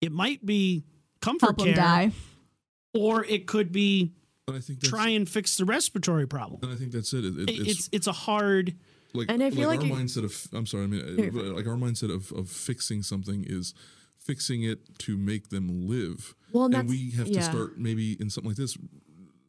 [0.00, 0.84] It might be
[1.20, 2.12] comfort Help care, die.
[2.94, 4.12] or it could be
[4.48, 6.60] I think try and fix the respiratory problem.
[6.62, 7.24] and I think that's it.
[7.24, 8.74] It- it- It- It's it's a hard
[9.12, 11.02] like And I feel like, like our it- mindset of I'm sorry, I mean
[11.38, 13.74] uh, like our mindset of of fixing something is
[14.18, 16.34] fixing it to make them live.
[16.52, 17.48] Well, and and we have to yeah.
[17.50, 18.76] start maybe in something like this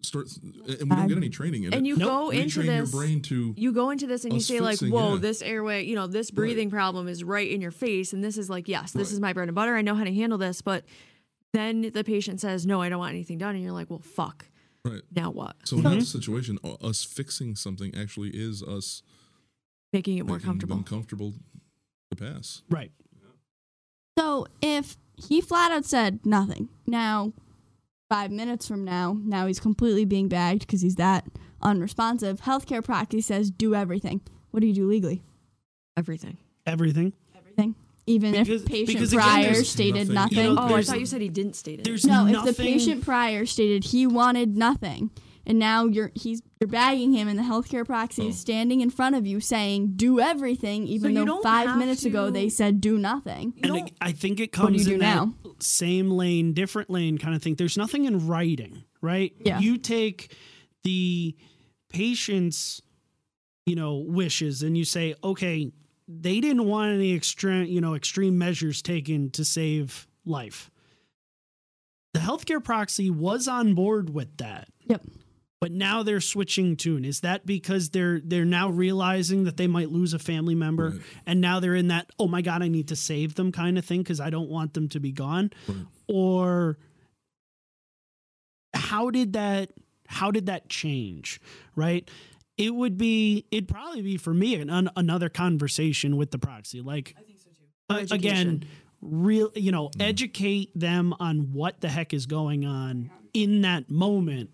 [0.03, 0.53] start and
[0.89, 1.89] we don't get any training in And it.
[1.89, 2.07] you Nope.
[2.09, 2.91] go We into train this.
[2.91, 5.19] your brain to you go into this and you us say like, "Whoa, yeah.
[5.21, 8.49] this airway, you know, this breathing problem is right in your face," and this is
[8.49, 9.13] like, "Yes, this Right.
[9.13, 9.75] is my bread and butter.
[9.75, 10.85] I know how to handle this." But
[11.53, 14.47] then the patient says, "No, I don't want anything done," and you're like, "Well, fuck.
[14.85, 15.01] right.
[15.15, 15.55] Now what?
[15.65, 19.03] So in that situation, uh, us fixing something actually is us
[19.93, 21.33] Making it more making comfortable." them comfortable
[22.09, 22.61] to pass.
[22.69, 22.91] right.
[24.17, 27.33] So if he flat out said nothing, now
[28.11, 31.25] five minutes from now, now he's completely being bagged because he's that
[31.61, 32.41] unresponsive.
[32.41, 34.19] Healthcare proxy says do everything.
[34.51, 35.23] What do you do legally?
[35.95, 36.37] Everything.
[36.65, 37.13] Everything.
[37.37, 37.75] Everything.
[38.07, 40.37] Even Because- if patient because again, prior there's stated nothing- nothing.
[40.37, 41.83] You know, Oh, I thought you said he didn't state it.
[41.85, 42.49] There's no, nothing.
[42.49, 45.11] if the patient prior stated he wanted nothing,
[45.45, 48.37] and now you're he's you're bagging him, and the healthcare proxy is Oh.
[48.37, 52.05] standing in front of you saying do everything, even you though don't five have minutes
[52.05, 53.53] ago to- they said do nothing.
[53.63, 55.35] and don't- it- I think it What do comes you in do that now?
[55.59, 57.55] same lane, different lane kind of thing.
[57.55, 59.33] There's nothing in writing, right?
[59.43, 59.59] Yeah.
[59.59, 60.35] You take
[60.83, 61.35] the
[61.89, 62.81] patient's,
[63.65, 65.71] you know, wishes and you say, okay,
[66.07, 70.69] they didn't want any extreme, you know, extreme measures taken to save life.
[72.13, 74.67] The healthcare proxy was on board with that.
[74.87, 75.05] Yep.
[75.61, 77.05] But now they're switching tune.
[77.05, 81.01] Is that because they're they're now realizing that they might lose a family member Right.
[81.27, 83.85] and now they're in that oh my god I need to save them kind of
[83.85, 85.51] thing because I don't want them to be gone?
[85.67, 85.85] Right.
[86.07, 86.77] Or
[88.73, 89.69] how did that
[90.07, 91.39] how did that change?
[91.75, 92.09] Right?
[92.57, 96.81] It would be it'd probably be for me an, an, another conversation with the proxy.
[96.81, 97.65] Like I think so too.
[97.87, 98.65] Uh, again, Education.
[99.01, 100.01] real you know, mm.
[100.01, 104.49] educate them on what the heck is going on in that moment.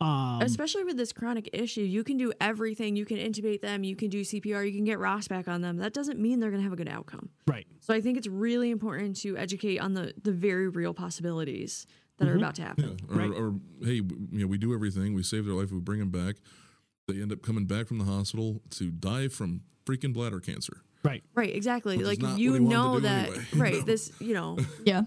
[0.00, 2.96] Um, Especially with this chronic issue, you can do everything.
[2.96, 3.84] You can intubate them.
[3.84, 4.64] You can do CPR.
[4.66, 5.76] You can get ROSC back on them.
[5.76, 7.28] That doesn't mean they're going to have a good outcome.
[7.46, 7.66] right.
[7.80, 11.86] So I think it's really important to educate on the the very real possibilities
[12.18, 12.98] that are about to happen.
[13.08, 13.14] Yeah.
[13.14, 13.30] Or, Right.
[13.30, 15.14] or hey, w- you know, we do everything.
[15.14, 15.70] We save their life.
[15.72, 16.36] We bring them back.
[17.08, 20.82] They end up coming back from the hospital to die from freaking bladder cancer.
[21.02, 21.24] Right.
[21.34, 21.96] Right, exactly.
[21.96, 23.44] Which like you what he wanted to know that anyway.
[23.56, 25.02] right, this, you know, Yeah.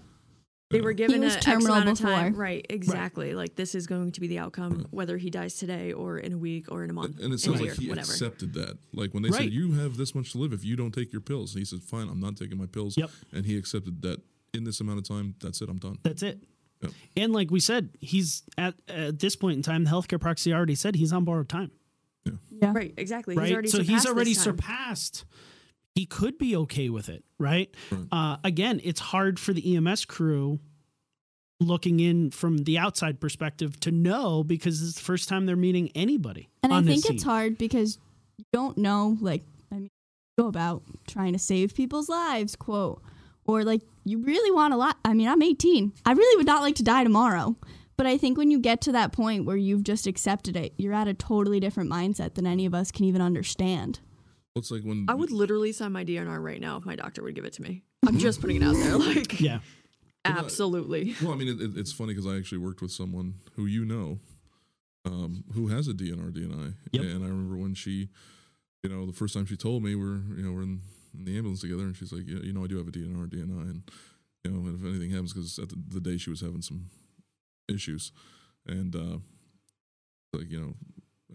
[0.74, 2.36] They were given was a X terminal amount of time.
[2.36, 3.34] Right, exactly.
[3.34, 6.38] Like this is going to be the outcome whether he dies today or in a
[6.38, 7.20] week or in a month.
[7.22, 8.12] And it sounds like year, he whatever.
[8.12, 8.78] accepted that.
[8.94, 9.44] Like when they Right.
[9.44, 11.66] said, "You have this much to live if you don't take your pills," and he
[11.66, 13.10] said, "Fine, I'm not taking my pills." Yep.
[13.32, 14.22] And he accepted that
[14.54, 15.36] in this amount of time.
[15.40, 15.70] That's it.
[15.70, 15.98] I'm done.
[16.04, 16.44] That's it.
[16.82, 16.92] Yep.
[17.16, 20.76] And like we said, he's at at this point in time, the healthcare proxy already
[20.76, 21.72] said he's on borrowed time.
[22.52, 22.72] Yeah.
[22.74, 23.36] Right, exactly.
[23.36, 23.48] Right.
[23.48, 24.56] He's already so he's already this time.
[24.58, 25.26] surpassed.
[25.96, 27.74] He could be okay with it, right?
[27.92, 28.08] Right.
[28.12, 30.60] Uh, again, it's hard for the EMS crew
[31.60, 35.92] looking in from the outside perspective to know because it's the first time they're meeting
[35.96, 36.50] anybody.
[36.62, 37.30] And I on this think it's scene.
[37.32, 37.98] hard because
[38.38, 39.90] you don't know, like, I mean,
[40.38, 43.02] go about trying to save people's lives, quote,
[43.46, 44.98] or like you really want a lot.
[45.06, 45.94] I mean, I'm 18.
[46.06, 47.56] I really would not like to die tomorrow.
[47.96, 50.94] But I think when you get to that point where you've just accepted it, you're
[50.94, 54.00] at a totally different mindset than any of us can even understand.
[54.56, 57.34] It's like when I would literally sign my DNR right now if my doctor would
[57.36, 57.82] give it to me.
[58.06, 58.98] I'm just putting it out there.
[58.98, 59.60] Like, Yeah.
[60.26, 61.16] absolutely.
[61.22, 63.84] Well, I mean, it, it, it's funny because I actually worked with someone who you
[63.84, 64.20] know,
[65.06, 67.04] um, who has a DNR DNI, Yep.
[67.04, 68.10] and I remember when she,
[68.84, 70.82] you know, the first time she told me we're, you know, we're in,
[71.18, 73.28] in the ambulance together, and she's like, yeah, you know, I do have a DNR
[73.28, 73.84] DNI, and
[74.46, 76.90] you know, and if anything happens, because at the, the day she was having some
[77.68, 78.12] issues,
[78.68, 79.18] and uh,
[80.38, 80.74] like you know.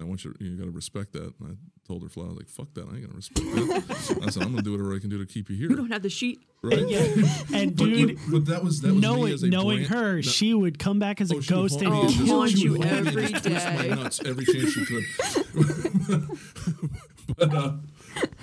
[0.00, 0.33] I want you.
[0.38, 1.35] You got to respect that.
[1.40, 1.54] And I
[1.88, 2.87] told her flat, I was like, "Fuck that!
[2.87, 5.27] I ain't gonna respect that." I said, "I'm gonna do whatever I can do to
[5.27, 6.38] keep you here." You don't have the sheet.
[6.62, 6.87] right?
[6.87, 7.01] Yeah.
[7.55, 9.94] And But, dude, but, but that was that was me knowing as a knowing brand-
[9.94, 12.03] her, no- she would come back as a Oh, she would ghost and me Oh,
[12.07, 15.05] and haunt you would hold me and every twist my nuts every chance she could.
[17.37, 17.72] but, uh,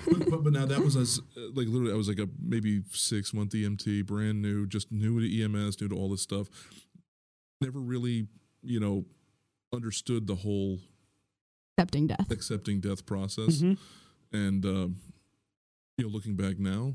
[0.06, 2.82] but, but, but now that was us, uh, like literally, I was like a maybe
[2.90, 6.48] six month EMT, brand new, just new to EMS, new to all this stuff.
[7.60, 8.26] Never really,
[8.62, 9.04] you know,
[9.74, 10.78] understood the whole
[11.78, 12.30] Accepting death.
[12.30, 13.60] accepting death process.
[13.60, 13.76] Mhm.
[14.32, 14.96] And um,
[15.98, 16.94] you know, looking back now,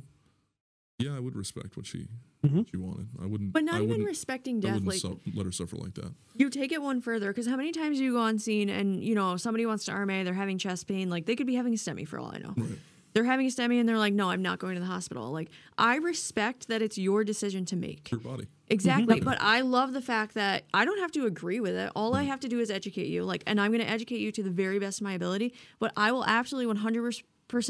[0.97, 2.07] yeah, I would respect what she
[2.43, 2.55] Mhm.
[2.57, 3.07] what she wanted.
[3.21, 3.53] I wouldn't.
[3.53, 4.73] But not I even respecting death.
[4.73, 6.11] wouldn't Like su- let her suffer like that.
[6.35, 9.03] you take it one further because how many times do you go on scene and
[9.03, 11.73] you know somebody wants to RMA, they're having chest pain, like they could be having
[11.73, 12.53] a STEMI for all I know.
[12.57, 12.79] Right.
[13.13, 15.31] They're having a STEMI and they're like, no, I'm not going to the hospital.
[15.31, 18.09] Like I respect that it's your decision to make.
[18.09, 18.47] Your body.
[18.71, 19.17] Exactly.
[19.17, 19.25] Mm-hmm.
[19.25, 21.91] But I love the fact that I don't have to agree with it.
[21.95, 22.15] All.
[22.15, 23.23] I have to do is educate you.
[23.23, 25.53] Like, and I'm going to educate you to the very best of my ability.
[25.79, 27.23] But I will absolutely 100%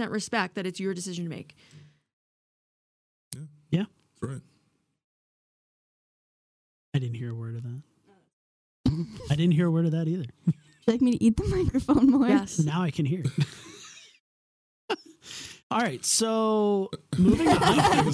[0.09, 1.55] respect that it's your decision to make.
[3.71, 3.85] Yeah.
[4.21, 4.41] That's right.
[6.93, 7.81] I didn't hear a word of that.
[9.29, 10.25] I didn't hear a word of that either.
[10.45, 12.27] Would you like me to eat the microphone more?
[12.27, 12.59] Yes.
[12.59, 13.23] Now I can hear.
[15.71, 18.13] All right, so moving on.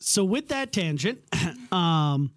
[0.00, 1.20] So with that tangent,
[1.72, 2.32] um,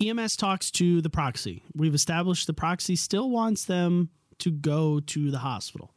[0.00, 1.62] EMS talks to the proxy.
[1.74, 5.90] We've established the proxy still wants them to go to the hospital.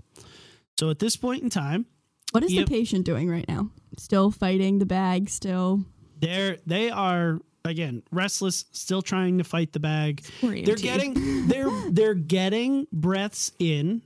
[0.80, 1.86] So at this point in time,
[2.32, 2.66] What is Yep.
[2.68, 3.70] the patient doing right now?
[3.98, 5.86] Still fighting the bag, still.
[6.20, 10.24] they're they are again restless, still trying to fight the bag.
[10.42, 14.02] They're getting they're they're getting breaths in.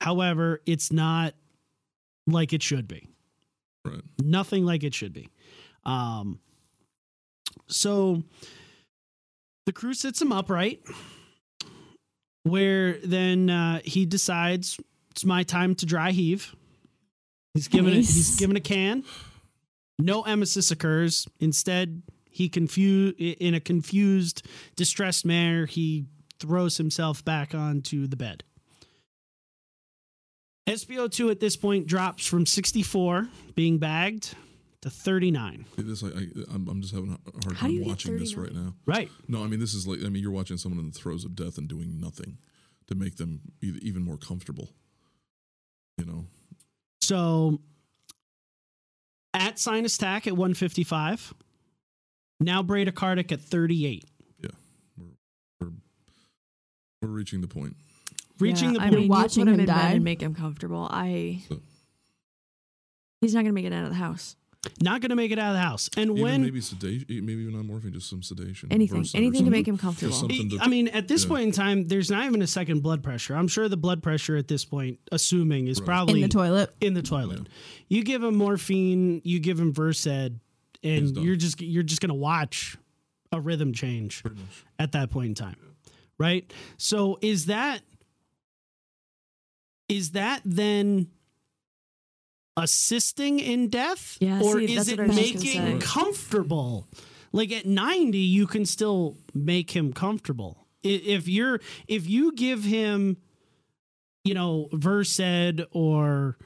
[0.00, 1.34] However, it's not
[2.26, 3.08] like it should be.
[3.84, 4.00] Right.
[4.22, 5.28] Nothing like it should be.
[5.86, 6.40] Um,
[7.66, 8.22] so
[9.66, 10.82] the crew sits him upright,
[12.42, 14.78] where then uh, he decides
[15.10, 16.54] it's my time to dry heave.
[17.54, 17.96] He's given it.
[17.96, 19.04] He's given a can.
[19.98, 21.28] No emesis occurs.
[21.38, 25.66] Instead, he confused in a confused, distressed manner.
[25.66, 26.06] He
[26.40, 28.42] throws himself back onto the bed.
[30.68, 34.34] SPO2 at this point drops from 64 being bagged
[34.84, 35.64] to 39.
[35.78, 36.10] This I, I
[36.54, 38.74] I'm, I'm just having a hard How time watching this right now.
[38.86, 39.10] Right.
[39.28, 41.34] No, I mean this is like I mean you're watching someone in the throes of
[41.34, 42.38] death and doing nothing
[42.86, 44.68] to make them even more comfortable.
[45.98, 46.26] You know,
[47.00, 47.60] So
[49.32, 51.32] at sinus tach at 155.
[52.40, 54.04] Now bradycardic at 38.
[54.42, 54.48] Yeah.
[55.60, 55.68] we're
[57.00, 57.76] we're reaching the point.
[58.38, 59.00] Reaching Yeah, the I point.
[59.00, 59.92] mean, Watching him, him die.
[59.92, 60.86] and make him comfortable.
[60.90, 61.42] I.
[61.48, 61.60] So-
[63.20, 64.36] He's not gonna make it out of the house.
[64.82, 65.88] Not going to make it out of the house.
[65.96, 68.68] And Even when maybe sedation, maybe even on morphine, just some sedation.
[68.72, 70.28] Anything, anything to make him comfortable.
[70.28, 71.28] to- I mean, at this Yeah.
[71.28, 73.34] point in time, there's not even a second blood pressure.
[73.36, 75.86] I'm sure the blood pressure at this point, assuming, is Right.
[75.86, 76.74] probably in the toilet.
[76.80, 77.48] in the toilet.
[77.88, 80.06] You give him morphine, you give him Versed,
[80.82, 82.76] and you're just you're just gonna watch
[83.32, 84.22] a rhythm change
[84.78, 85.56] at that point in time,
[86.18, 86.52] right?
[86.76, 87.82] So is that
[89.88, 91.08] is that then
[92.56, 96.88] assisting in death, Yeah, or see, is it what I was just gonna making comfortable?
[97.32, 100.66] Like at 90, you can still make him comfortable.
[100.82, 103.16] If you're if you give him,
[104.24, 106.36] you know, Versed or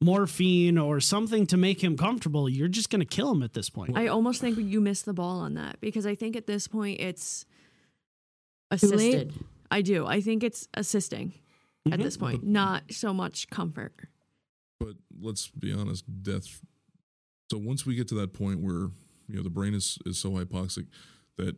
[0.00, 3.70] morphine or something to make him comfortable, you're just going to kill him at this
[3.70, 3.96] point.
[3.96, 7.00] I almost think you missed the ball on that because I think at this point
[7.00, 7.44] it's
[8.70, 9.32] assisted.
[9.70, 10.06] I do.
[10.06, 11.34] I think it's assisting
[11.90, 12.02] at Mhm.
[12.02, 13.92] this point, not so much comfort.
[14.84, 16.60] But let's be honest, death.
[17.50, 18.88] So once we get to that point where
[19.28, 20.86] you know the brain is is so hypoxic
[21.36, 21.56] that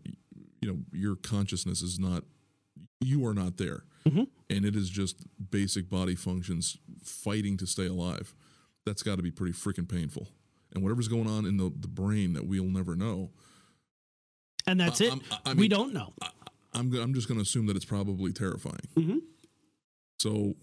[0.61, 2.25] you know your consciousness is not,
[3.01, 4.29] you are not there, Mhm.
[4.51, 5.17] and it is just
[5.51, 8.35] basic body functions fighting to stay alive.
[8.85, 10.29] That's got to be pretty freaking painful.
[10.73, 13.31] And whatever's going on in the, the brain that we'll never know.
[14.67, 15.11] and that's I- it.
[15.11, 16.13] I'm- I we don't know.
[16.73, 18.81] I'm go- I'm just going to assume that it's probably terrifying.
[18.97, 19.21] Mhm.
[20.19, 20.57] So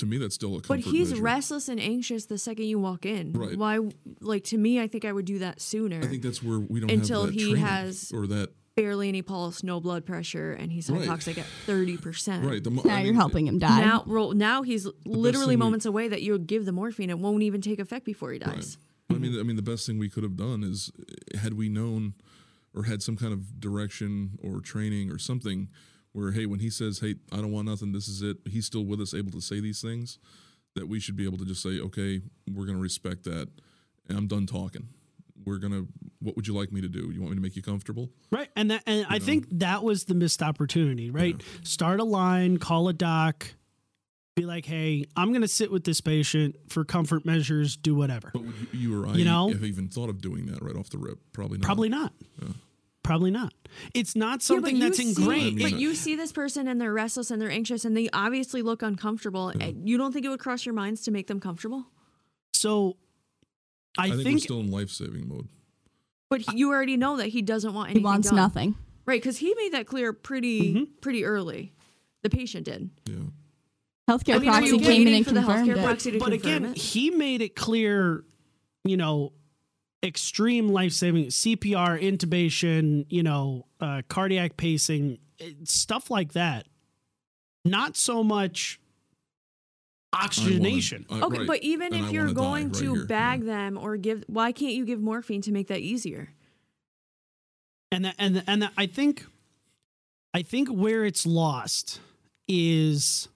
[0.00, 1.22] to me, that's still a comfort But he's measure.
[1.22, 3.32] restless and anxious the second you walk in.
[3.32, 3.56] Right.
[3.56, 3.78] Why?
[4.20, 5.98] Like to me, I think I would do that sooner.
[6.02, 9.20] I think that's where we don't Until have that he has- or that barely any
[9.20, 11.02] pulse, no blood pressure, and he's Right.
[11.08, 12.46] hypoxic at thirty percent.
[12.46, 12.62] right.
[12.64, 13.80] The, mo- Now I you're mean, helping him die.
[13.80, 17.10] Now, ro- now he's literally thing we- moments away that you'll give the morphine.
[17.10, 18.78] It won't even take effect before he dies.
[19.10, 20.90] I mean, I mean, the best thing we could have done is
[21.34, 22.14] uh, had we known
[22.72, 25.68] or had some kind of direction or training or something
[26.12, 27.92] where, hey, when he says, "Hey, I don't want nothing.
[27.92, 30.18] This is it," he's still with us, able to say these things.
[30.76, 32.20] That we should be able to just say, "Okay,
[32.52, 33.48] we're going to respect that."
[34.08, 34.88] And I'm done talking.
[35.44, 35.84] We're gonna.
[36.20, 37.10] What would you like me to do?
[37.12, 38.10] You want me to make you comfortable?
[38.30, 38.48] Right.
[38.54, 41.40] And that and I think that was the missed opportunity, right?
[41.64, 43.46] Start a line, call a doc,
[44.36, 48.30] be like, hey, I'm gonna sit with this patient for comfort measures, do whatever.
[48.34, 49.48] But you, you or I You know?
[49.48, 51.18] have even thought of doing that right off the rip?
[51.32, 51.64] Probably not.
[51.64, 52.12] Probably not.
[53.02, 53.52] Probably not.
[53.94, 55.60] It's not something Yeah, that's you see- ingrained.
[55.62, 58.82] But you see this person and they're restless and they're anxious and they obviously look
[58.82, 59.50] uncomfortable.
[59.52, 59.60] Hmm.
[59.62, 61.86] and You don't think it would cross your minds to make them comfortable?
[62.52, 62.96] so
[63.98, 65.48] I, I think, we're still in life saving mode.
[66.28, 68.02] But he- you already know that he doesn't want anything.
[68.02, 68.36] he wants done.
[68.36, 68.74] nothing.
[69.06, 69.20] right?
[69.20, 70.84] Because he made that clear pretty mm-hmm.
[71.00, 71.72] pretty early.
[72.22, 72.90] The patient did.
[73.06, 73.16] Yeah.
[74.08, 75.84] Healthcare I mean, proxy came in and confirmed healthcare it.
[75.84, 76.76] proxy but confirm again, it?
[76.76, 78.24] he made it clear,
[78.84, 79.32] you know,
[80.02, 86.66] extreme life saving CPR, intubation, you know, uh, cardiac pacing, eh, stuff like that.
[87.64, 88.80] Not so much
[90.12, 91.06] oxygenation.
[91.08, 91.46] wanna- I- Okay, right.
[91.46, 93.04] but even And if I you're going right to here.
[93.06, 93.46] bag Yeah.
[93.46, 96.34] them or give, why can't you give morphine to make that easier?
[97.92, 99.26] and that, and and that, I think
[100.32, 102.00] I think where it's lost
[102.46, 103.28] is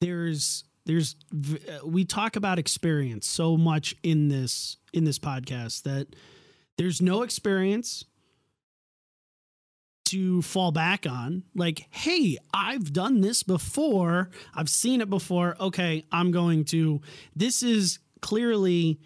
[0.00, 1.16] there's there's
[1.84, 6.16] we talk about experience so much in this in this podcast that
[6.78, 8.06] there's no experience
[10.06, 11.42] to fall back on.
[11.54, 14.30] Like hey i've done this before.
[14.54, 15.54] I've seen it before.
[15.60, 17.02] Okay i'm going to
[17.36, 18.98] this is clearly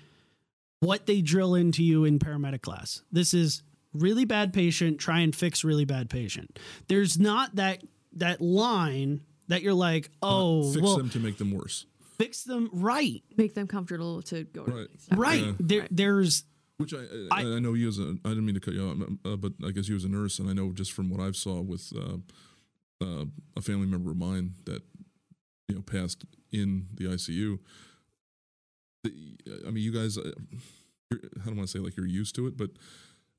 [0.78, 3.03] what they drill into you in paramedic class.
[3.11, 6.61] This is really bad patient try and fix really bad patient.
[6.87, 9.22] There's not that that line
[9.53, 11.87] that you're like oh fix well them to make them worse.
[12.19, 14.89] fix them right Make them comfortable to go to the Right.
[14.91, 15.53] next right Yeah.
[15.61, 15.89] there Right.
[15.97, 16.45] there's
[16.79, 16.99] Which I,
[17.31, 19.37] I- I I know you as a I didn't mean to cut you off, uh,
[19.37, 21.61] but I guess you as a nurse, and I know just from what I've saw
[21.61, 22.17] with uh,
[23.05, 23.25] uh,
[23.57, 24.83] a family member of mine that
[25.69, 27.59] you know passed in the ICU.
[29.05, 29.13] The,
[29.67, 30.33] I mean, you guys, uh,
[31.11, 32.71] you're, how do I say like you're used to it, but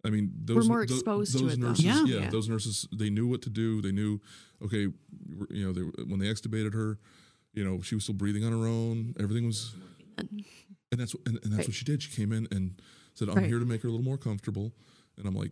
[0.05, 1.67] I mean those more tho- exposed to those it, though.
[1.69, 2.03] nurses, Yeah.
[2.05, 2.29] yeah, Yeah.
[2.29, 3.81] those nurses they knew what to do.
[3.81, 4.19] They knew
[4.63, 4.87] okay,
[5.49, 6.99] you know, they, when they extubated her,
[7.53, 9.15] you know, she was still breathing on her own.
[9.19, 9.73] Everything was,
[10.17, 10.43] and
[10.91, 11.67] that's and, and that's Right.
[11.67, 12.01] what she did.
[12.03, 12.81] She came in and
[13.13, 13.45] said, "I'm Right.
[13.47, 14.73] here to make her a little more comfortable,"
[15.17, 15.51] and I'm like.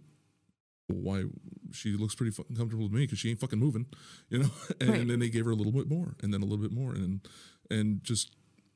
[0.89, 1.23] Well, why
[1.71, 3.85] she looks pretty fucking comfortable with me because she ain't fucking moving,
[4.29, 4.49] you know.
[4.81, 5.07] And, Right.
[5.07, 7.21] then they gave her a little bit more, and then a little bit more, and
[7.69, 8.35] and just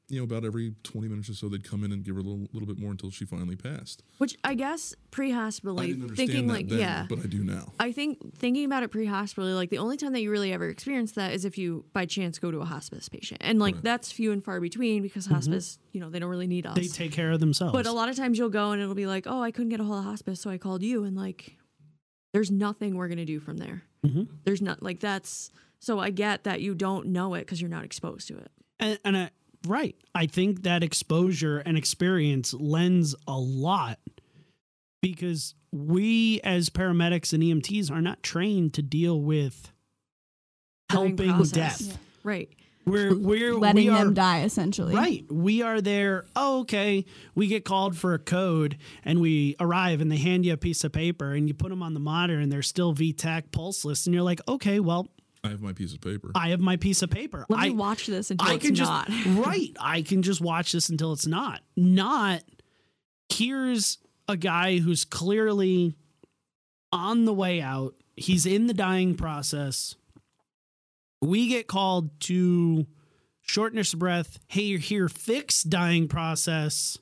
[0.09, 2.23] you know about every twenty minutes or so they'd come in and give her a
[2.23, 4.03] little little bit more until she finally passed.
[4.19, 7.73] Which I guess pre-hospitally, didn't thinking that like then, yeah, but I do now.
[7.79, 11.13] I think thinking about it pre-hospitally, like the only time that you really ever experience
[11.13, 13.83] that is if you by chance go to a hospice patient, and like Right.
[13.83, 16.75] that's few and far between because hospice, you know, they don't really need us.
[16.75, 17.73] They take care of themselves.
[17.73, 19.79] but a lot of times you'll go and it'll be like, oh, I couldn't get
[19.79, 21.57] a hold of hospice, so I called you, and like,
[22.33, 23.83] there's nothing we're gonna do from there.
[24.05, 24.27] Mhm.
[24.43, 25.49] There's not like that's.
[25.79, 28.51] So I get that you don't know it because you're not exposed to it.
[28.79, 29.29] and, and I,
[29.65, 33.99] right, I think that exposure and experience lends a lot
[35.01, 39.71] because we as paramedics and EMTs are not trained to deal with
[40.89, 41.79] Dying helping process.
[41.79, 41.99] death.
[42.23, 42.49] Right.
[42.85, 44.95] We're we're letting we are, them die essentially.
[44.95, 45.25] Right.
[45.29, 46.25] We are there.
[46.35, 47.05] Oh, okay.
[47.33, 50.83] We get called for a code and we arrive and they hand you a piece
[50.83, 54.05] of paper and you put them on the monitor and they're still VTach pulseless.
[54.05, 55.07] And you're like, okay, well,
[55.45, 56.31] I have my piece of paper.
[56.33, 57.45] I have my piece of paper.
[57.49, 59.09] Let I, me watch this until I it's can just not.
[59.45, 59.71] right.
[59.79, 61.61] I can just watch this until it's not.
[61.75, 62.41] Not
[63.29, 65.95] here's a guy who's clearly
[66.91, 67.95] on the way out.
[68.15, 69.95] He's in the dying process.
[71.21, 72.87] We get called to
[73.41, 74.39] shortness of breath.
[74.47, 75.09] Hey, you're here.
[75.09, 76.97] Fix dying process.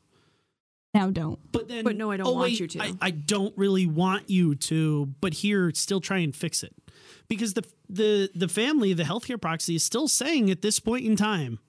[0.93, 1.39] Now don't.
[1.51, 2.81] But then, But no, I don't oh, want wait, you to.
[2.81, 5.07] I, I don't really want you to.
[5.21, 6.73] But here, still try and fix it,
[7.27, 11.15] because the the the family, the healthcare proxy, is still saying at this point in
[11.15, 11.59] time,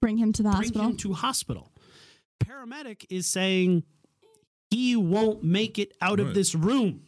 [0.00, 0.86] Bring him to the bring hospital.
[0.88, 1.72] him to hospital.
[2.44, 3.84] Paramedic is saying
[4.70, 7.02] he won't make it out of this room.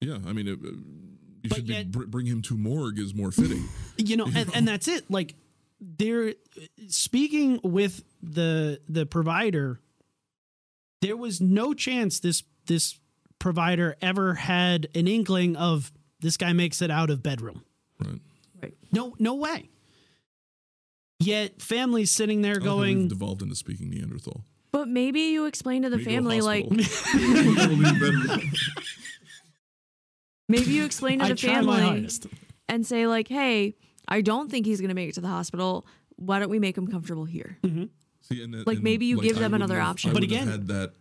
[0.00, 0.66] yeah, I mean, it, uh,
[1.42, 3.64] you But should yet- br- bring him to morgue is more fitting.
[3.96, 5.10] You know, and, and that's it.
[5.10, 5.34] Like
[5.78, 6.32] they're
[6.88, 9.78] speaking with the the provider.
[11.02, 12.98] There was no chance this this
[13.38, 17.62] provider ever had an inkling of this guy makes it out of bedroom.
[18.04, 18.20] right.
[18.62, 18.74] Right.
[18.92, 19.70] No, no way.
[21.18, 24.44] Yet families sitting there I like how we've going, devolved into speaking Neanderthal.
[24.72, 26.66] But maybe you explain to the We family like
[30.48, 32.06] maybe you explain to the family
[32.68, 33.74] and say like, "Hey,
[34.08, 35.86] I don't think he's going to make it to the hospital.
[36.16, 37.84] Why don't we make him comfortable here?" Mm-hmm.
[38.22, 40.10] See, and, Like, and, maybe you give them another have- option.
[40.10, 40.92] I But again- had that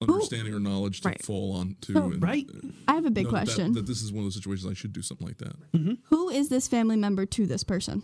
[0.00, 1.22] understanding or knowledge to Right.
[1.22, 1.92] fall on to.
[1.94, 2.48] So- and, Right.
[2.52, 3.72] uh, I have a big know that- question.
[3.72, 5.56] That, this is one of those situations I should do something like that.
[6.10, 8.02] Who is this family member to this person?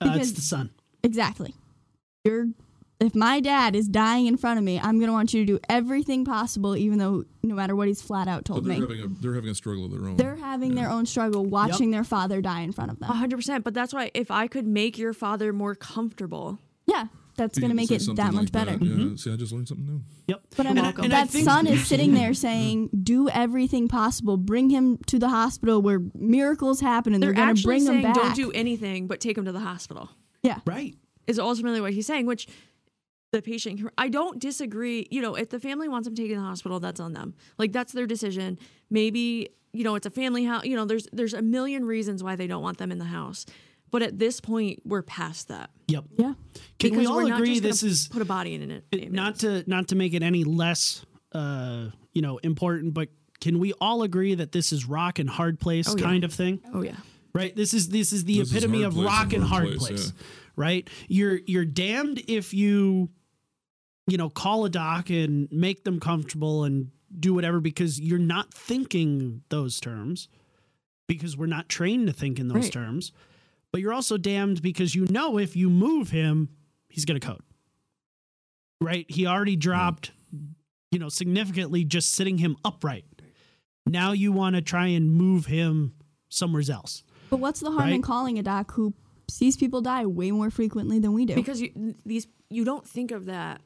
[0.00, 0.70] Uh, it's Because- the son.
[1.02, 1.54] Exactly.
[2.24, 2.48] You're
[2.98, 5.58] if my dad is dying in front of me, I'm gonna want you to do
[5.70, 8.80] everything possible, even though no matter what he's flat out But told they're me.
[8.80, 10.16] having a they're having a struggle of their own.
[10.18, 13.08] They're having their own struggle watching their father die in front of A them.
[13.08, 13.64] hundred percent.
[13.64, 17.06] But that's why if I could make your father more comfortable, Yeah,
[17.40, 18.72] that's gonna make it that much like better.
[18.78, 18.84] that.
[18.84, 18.92] Yeah.
[18.92, 19.16] Mm-hmm.
[19.16, 20.00] See, I just learned something new.
[20.28, 20.42] Yep.
[20.56, 24.36] But I And mean, I- and that son is sitting there saying, "Do everything possible.
[24.36, 27.80] Bring him to the hospital where miracles happen, and they're, they're, going to actually bring
[27.82, 30.08] him saying back." don't do anything but take him to the hospital.
[30.42, 30.94] yeah, Right.
[31.26, 32.46] Is ultimately what he's saying, which
[33.32, 33.80] the patient.
[33.96, 35.06] I don't disagree.
[35.10, 37.34] You know, if the family wants him taken to the hospital, that's on them.
[37.58, 38.58] Like that's their decision.
[38.90, 40.64] Maybe you know it's a family house.
[40.64, 43.46] You know, there's there's a million reasons why they don't want them in the house.
[43.90, 45.70] But at this point, we're past that.
[45.88, 46.04] Yep.
[46.16, 46.34] yeah.
[46.78, 48.84] Can we Because all we're agree this is put a body in it?
[48.92, 53.08] it- not to not to make it any less uh you know important but
[53.40, 56.04] can we all agree that this is rock and hard place Oh, yeah.
[56.04, 56.96] kind of thing Oh yeah.
[57.32, 59.78] right this is this is the This epitome hard of rock and and hard hard
[59.78, 60.24] place, place, yeah.
[60.56, 63.10] right you're you're damned if you
[64.08, 68.52] you know call a doc and make them comfortable and do whatever because you're not
[68.52, 70.28] thinking those terms
[71.06, 72.72] because we're not trained to think in those Right.
[72.72, 73.12] terms
[73.72, 76.48] but you're also damned because you know if you move him
[76.88, 77.42] he's going to code.
[78.80, 79.06] Right?
[79.08, 79.60] He already hmm.
[79.60, 80.12] dropped
[80.90, 83.04] you know significantly just sitting him upright.
[83.86, 85.94] Now you want to try and move him
[86.28, 87.02] somewhere else.
[87.30, 88.92] But what's the harm in calling a doc who
[89.28, 91.34] sees people die way more frequently than we do?
[91.34, 93.60] because you these you don't think of that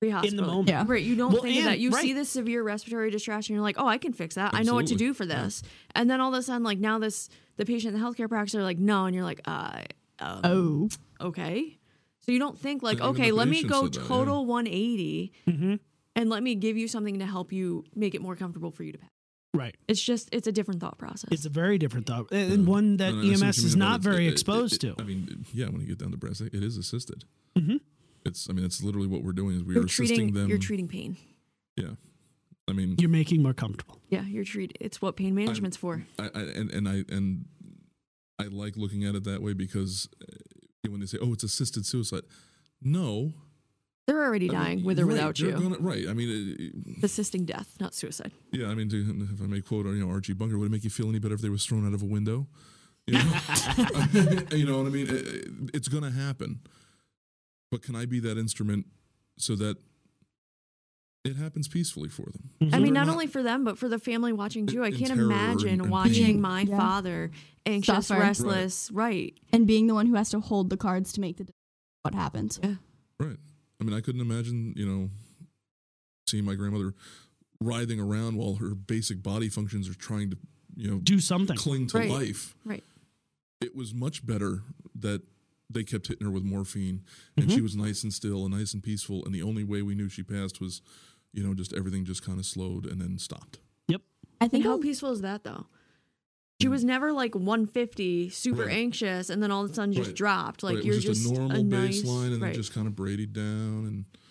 [0.00, 0.46] pre-hospital.
[0.46, 0.68] moment.
[0.68, 0.84] Yeah.
[0.86, 1.78] Right, you don't Well, think of that.
[1.78, 2.14] You see right.
[2.14, 4.54] this severe respiratory distress, and you're like, "Oh, I can fix that.
[4.54, 5.62] I know what to do for this."
[5.94, 8.54] And then all of a sudden, like now, this the patient, and the healthcare practice
[8.54, 9.82] are like, "No," and you're like, "Uh,
[10.20, 10.88] um, oh,
[11.28, 11.78] okay."
[12.20, 14.06] So you don't think like, Even "Okay, let me go said that, yeah.
[14.08, 15.74] total 180, Mm-hmm.
[16.16, 18.92] and let me give you something to help you make it more comfortable for you
[18.92, 19.10] to pass."
[19.54, 21.30] right It's just it's a different thought process.
[21.32, 24.02] it's a very different thought and one that And I see what EMS is not
[24.02, 26.42] very It- it- exposed it- to I mean, yeah, when you get down to brass,
[26.42, 27.24] it is assisted.
[28.28, 30.48] It's I mean it's literally what we're doing is we you're are assisting treating them.
[30.48, 31.16] you're treating pain.
[31.76, 31.92] Yeah.
[32.68, 34.00] I mean You're making more comfortable.
[34.08, 34.76] Yeah, you're treat.
[34.80, 36.04] It's what pain management's for.
[36.18, 37.46] I, I and and I and
[38.38, 41.84] I like looking at it that way because uh, when they say, "Oh, it's assisted
[41.86, 42.22] suicide,"
[42.80, 43.32] no,
[44.06, 45.50] They're already I mean, dying with or right, without you.
[45.52, 46.06] Gonna, right.
[46.08, 48.30] I mean, uh, Assisting death, not suicide.
[48.52, 48.68] yeah.
[48.68, 50.90] I mean, to, if I may quote, you know, Archie Bunker, would it make you
[50.90, 52.46] feel any better if they was thrown out of a window?
[53.06, 53.24] You know,
[54.52, 55.08] you know what I mean?
[55.08, 56.60] It- it- it's going to happen.
[57.70, 58.86] But can I be that instrument
[59.38, 59.76] so that
[61.24, 62.50] it happens peacefully for them?
[62.62, 62.74] Mm-hmm.
[62.74, 64.82] I mean, they're not, only for them, but for the family watching too.
[64.82, 66.40] I can't imagine and- and watching pain.
[66.40, 66.76] my Yeah.
[66.78, 67.30] father
[67.66, 68.20] anxious, Suffer.
[68.20, 68.90] restless.
[68.90, 69.38] Right.
[69.52, 71.54] and being the one who has to hold the cards to make the decision
[72.02, 72.58] what happens.
[73.18, 73.36] Right.
[73.80, 75.10] I mean, I couldn't imagine, you know,
[76.26, 76.94] seeing my grandmother
[77.60, 80.38] writhing around while her basic body functions are trying to,
[80.76, 81.56] you know, Do something.
[81.56, 82.10] cling to Right.
[82.10, 82.54] life.
[82.64, 82.84] Right.
[83.60, 84.62] It was much better
[84.94, 85.22] that
[85.70, 87.02] they kept hitting her with morphine
[87.36, 89.24] and she was nice and still and nice and peaceful.
[89.24, 90.80] And the only way we knew she passed was,
[91.32, 93.58] you know, just everything just kind of slowed and then stopped.
[93.88, 94.00] Yep.
[94.40, 95.66] I And think how I'll- peaceful is that though?
[96.60, 98.76] She was never like 150, super Right.
[98.76, 100.16] anxious, and then all of a sudden just Right.
[100.16, 100.62] dropped.
[100.64, 102.48] Like Right, it you're was just, just a normal nice, baseline and right.
[102.48, 103.84] then just kind of braided down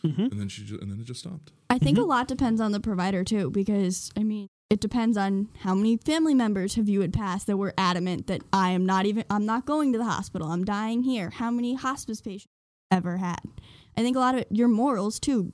[0.03, 0.31] and Mhm.
[0.31, 1.51] and then she just, and then it just stopped.
[1.69, 2.01] I think Mhm.
[2.01, 5.97] a lot depends on the provider too, because I mean, it depends on how many
[5.97, 9.45] family members have you had passed that were adamant that I am not even, I'm
[9.45, 11.29] not going to the hospital, I'm dying here.
[11.29, 12.47] How many hospice patients
[12.91, 13.39] ever had?
[13.95, 15.53] I think a lot of it, your morals too.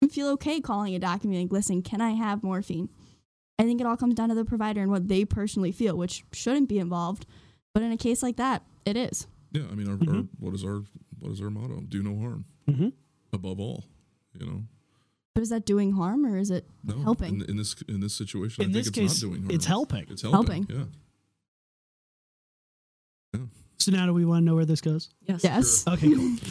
[0.00, 2.88] You feel okay calling a doctor and being like, listen, can I have morphine?
[3.58, 6.24] I think it all comes down to the provider and what they personally feel, which
[6.32, 7.26] shouldn't be involved.
[7.74, 9.26] But in a case like that, it is.
[9.52, 10.28] Yeah, I mean, our, our, Mhm.
[10.38, 10.82] what is our
[11.20, 11.82] what is our motto?
[11.88, 12.88] Do no harm hmm
[13.32, 13.84] above all.
[14.38, 14.62] You know,
[15.34, 17.36] But is that doing harm or is it no, Helping.
[17.40, 18.64] in, in this in this situation.
[18.64, 19.50] In I think this it's case, not doing harm.
[19.54, 20.06] it's helping.
[20.10, 20.66] It's helping.
[20.66, 20.88] Helping.
[23.34, 23.40] Yeah.
[23.78, 25.08] So now do we want to know where this goes?
[25.26, 25.42] yes.
[25.42, 25.84] yes?
[25.88, 26.36] Okay, cool.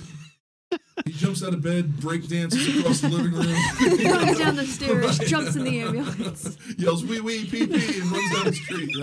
[1.06, 3.48] He jumps out of bed, break dances across the living room,
[4.22, 6.58] Runs down the stairs, jumps in the ambulance.
[6.78, 8.96] yells "wee wee pee pee" and runs down the street.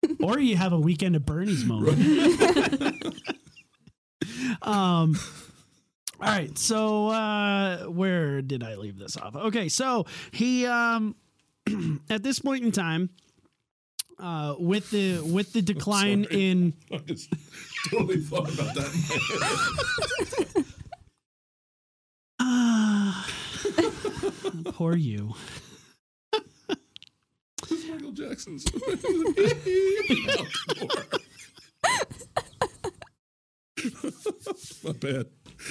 [0.00, 0.20] Right?
[0.22, 1.98] or you have a weekend at Bernie's moment.
[4.62, 5.16] um
[6.22, 11.16] all right so uh where did i leave this off okay so he um
[12.10, 13.10] at this point in time
[14.20, 17.28] uh with the with the decline in I just
[17.90, 20.64] totally thought about that.
[22.38, 23.24] in my
[24.54, 24.64] head.
[24.66, 25.34] uh, poor you
[27.70, 28.64] It's Michael Jackson's.
[34.84, 35.26] My bad.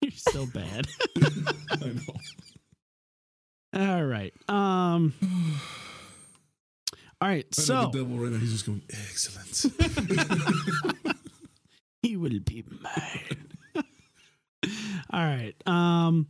[0.00, 0.86] you're so bad
[1.70, 2.14] I know.
[3.74, 5.14] all right um
[7.20, 8.38] all right I know so the devil right now.
[8.38, 9.66] He's just going excellent.
[12.02, 13.84] he will be mine.
[15.12, 15.54] All right.
[15.66, 16.26] Um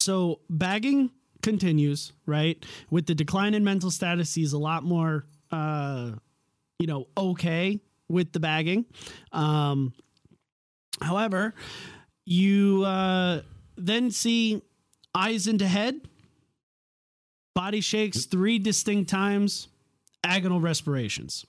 [0.00, 1.10] so bagging
[1.42, 2.64] continues, right?
[2.90, 6.12] With the decline in mental status, he's a lot more uh
[6.78, 8.84] you know, okay with the bagging.
[9.32, 9.92] Um
[11.00, 11.54] however,
[12.24, 13.42] you uh
[13.76, 14.62] then see
[15.14, 16.00] eyes into head,
[17.54, 19.68] body shakes three distinct times,
[20.24, 21.44] agonal respirations.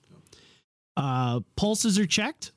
[0.96, 2.52] Uh pulses are checked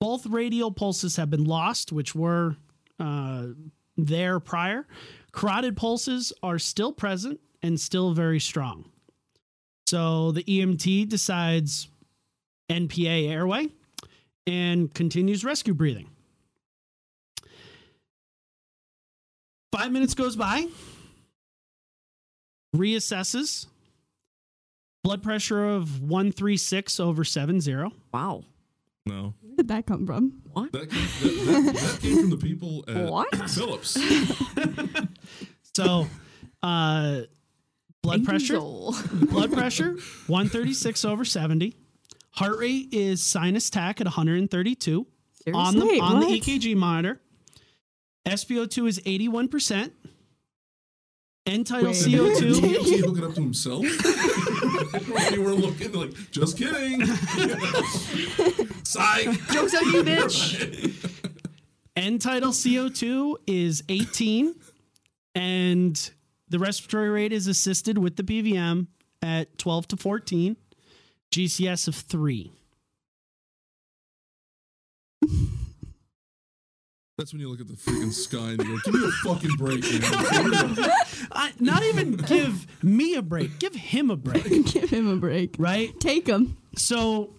[0.00, 2.56] both radial pulses have been lost, which were
[2.98, 3.48] uh,
[3.96, 4.86] there prior.
[5.32, 8.90] Carotid pulses are still present and still very strong.
[9.86, 11.88] So the EMT decides
[12.68, 13.68] NPA airway
[14.46, 16.08] and continues rescue breathing.
[19.72, 20.66] Five minutes goes by,
[22.76, 23.66] reassesses,
[25.02, 27.74] blood pressure of 136 over 70.
[28.12, 28.44] Wow.
[29.06, 30.40] No, Where did that come from?
[30.52, 30.72] What?
[30.72, 33.50] that came, that, that, that came from the people at What?
[33.50, 33.98] Philips.
[35.76, 36.06] So,
[36.62, 37.22] uh,
[38.00, 39.96] blood pressure, blood pressure,
[40.28, 41.74] 136 over 70.
[42.34, 45.06] Heart rate is sinus tach at 132
[45.52, 46.00] on the Seriously?
[46.00, 47.20] on the EKG monitor.
[48.26, 49.90] SpO2 is 81%.
[51.46, 52.02] End tidal Wait.
[52.04, 52.60] Did CO2.
[52.60, 53.82] the EMT hook it up to himself?
[55.32, 57.04] we were looking like, just kidding.
[58.82, 59.26] Psych.
[59.52, 61.20] Joke's on you, bitch.
[61.94, 64.54] End tidal CO2 is 18.
[65.34, 66.10] And
[66.48, 68.86] the respiratory rate is assisted with the BVM
[69.20, 70.56] at 12 to 14.
[71.34, 72.52] GCS of 3.
[77.18, 79.56] That's when you look at the freaking sky and you go, "Give me a fucking
[79.56, 80.00] break." Man.
[81.32, 83.58] I, not even give me a break.
[83.58, 85.56] Give him a break, Give him a break.
[85.58, 85.98] right?
[86.00, 86.56] Take him.
[86.76, 87.30] So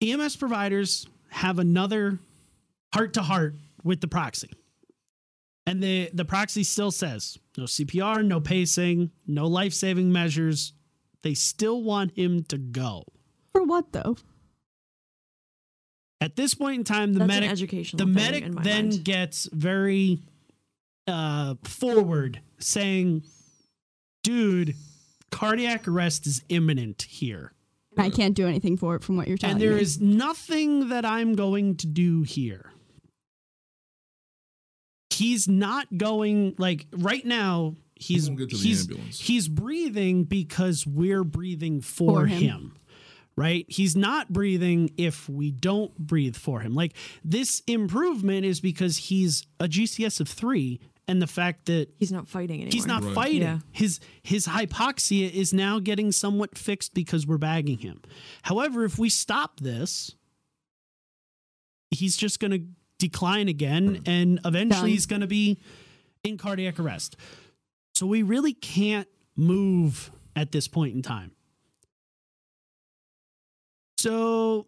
[0.00, 2.18] EMS providers have another
[2.92, 4.50] heart to heart with the proxy.
[5.66, 10.72] And the the proxy still says no CPR, no pacing, no life-saving measures.
[11.22, 13.04] They still want him to go.
[13.52, 14.16] For what though?
[16.20, 19.04] At this point in time, the That's medic the medic then mind.
[19.04, 20.20] gets very
[21.08, 23.24] uh forward saying,
[24.22, 24.74] "Dude,
[25.30, 27.52] cardiac arrest is imminent here."
[27.98, 29.62] I can't do anything for it from what you're telling me.
[29.64, 29.82] and there me.
[29.82, 32.70] is nothing that I'm going to do here.
[35.10, 37.74] He's not going like right now.
[38.02, 39.20] He's won't get to the he's ambulance.
[39.20, 42.40] he's breathing because we're breathing for, For him.
[42.40, 42.76] him.
[43.34, 43.64] Right?
[43.68, 46.74] He's not breathing if we don't breathe for him.
[46.74, 46.92] Like
[47.24, 50.78] this improvement is because he's a GCS of 3
[51.08, 52.70] and the fact that He's not fighting anymore.
[52.72, 53.14] He's not Right.
[53.14, 53.40] fighting.
[53.42, 53.58] Yeah.
[53.72, 58.02] His his hypoxia is now getting somewhat fixed because we're bagging him.
[58.42, 60.14] However, if we stop this,
[61.90, 62.62] he's just going to
[62.98, 64.88] decline again and eventually Done.
[64.90, 65.58] he's going to be
[66.22, 67.16] in cardiac arrest.
[67.94, 71.32] So we really can't move at this point in time.
[73.98, 74.66] So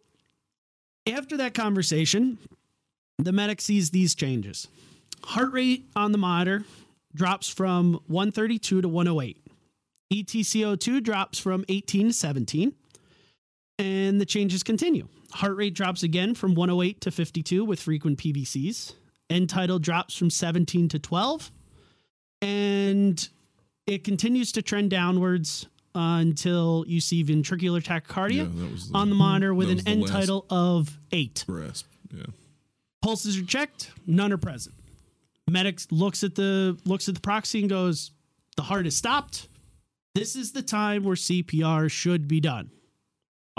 [1.07, 2.39] after that conversation,
[3.19, 4.69] the medic sees these changes.
[5.25, 6.65] Heart rate on the monitor
[7.15, 9.39] drops from 132 to 108.
[10.11, 12.75] E ETCO2 drops from 18 to 17.
[13.79, 15.09] And the changes continue.
[15.33, 18.93] Heart rate drops again from 108 to 52 with frequent PVCs.
[19.31, 21.51] End tidal drops from 17 to 12.
[22.45, 23.29] And
[23.87, 29.15] it continues to trend downwards uh, until you see ventricular tachycardia Yeah, the on the
[29.27, 31.45] monitor with an end tidal of 8.
[31.49, 31.87] grasp.
[32.13, 32.25] Yeah.
[33.03, 34.75] Pulses are checked, none are present.
[35.49, 38.13] Medic looks at the looks at the proxy and goes,
[38.57, 39.47] "The heart is stopped.
[40.15, 42.71] This is the time where CPR should be done."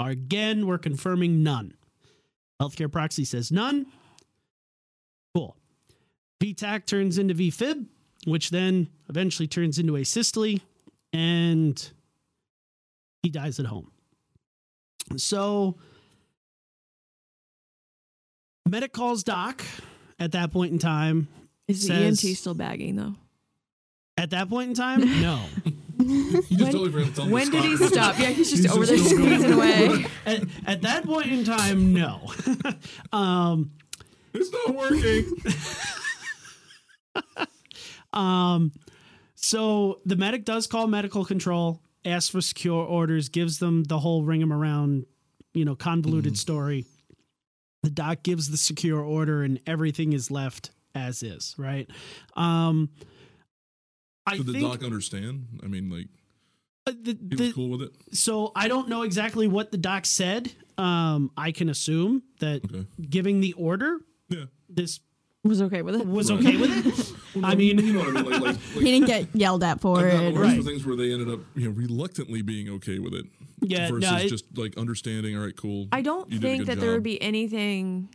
[0.00, 1.74] Again, we're confirming none.
[2.60, 3.86] Healthcare proxy says none.
[5.32, 5.56] Cool.
[6.42, 7.86] VTach turns into VFib,
[8.26, 10.60] which then eventually turns into asystole,
[11.12, 11.90] and
[13.22, 13.90] he dies at home.
[15.16, 15.76] So
[18.68, 19.62] medic calls doc
[20.18, 21.28] at that point in time.
[21.68, 23.14] Is the says- EMT still bagging though?
[24.18, 25.40] At that point in time, no.
[25.98, 27.88] You just When- totally forgot to tell him to When did he stop.
[27.92, 28.18] stop?
[28.18, 29.40] Yeah, he's just He's over just there still going.
[29.40, 30.06] squeezing away.
[30.26, 32.32] at, at that point in time, no.
[33.12, 33.70] um,
[34.34, 35.32] It's not working.
[38.16, 38.72] Um,
[39.34, 44.24] so the medic does call medical control, asks for secure orders, gives them the whole
[44.24, 45.04] ring 'em around,
[45.54, 46.84] you know, convoluted story.
[47.82, 51.54] The doc gives the secure order, and everything is left as is.
[51.58, 51.88] Right.
[52.34, 52.88] Um,
[54.26, 55.60] I Did the think doc understand?
[55.62, 56.08] I mean, like
[56.86, 57.92] uh, the, he the, was cool with it.
[58.12, 60.50] so I don't know exactly what the doc said.
[60.78, 62.86] Um, I can assume that Okay.
[63.08, 63.98] giving the order,
[64.28, 64.46] Yeah.
[64.68, 65.00] this
[65.44, 66.06] Was okay with it.
[66.06, 66.40] was Right.
[66.40, 67.16] okay with it.
[67.44, 68.30] I mean, you know what I mean.
[68.30, 70.34] Like, like, he didn't get yelled at for I've it.
[70.34, 70.56] worse Right.
[70.58, 73.26] for things where they ended up, you know, reluctantly being okay with it.
[73.60, 75.36] Yeah, versus no, it- just like understanding.
[75.36, 75.88] All right, cool.
[75.92, 78.08] I don't you did a think good that there would be anything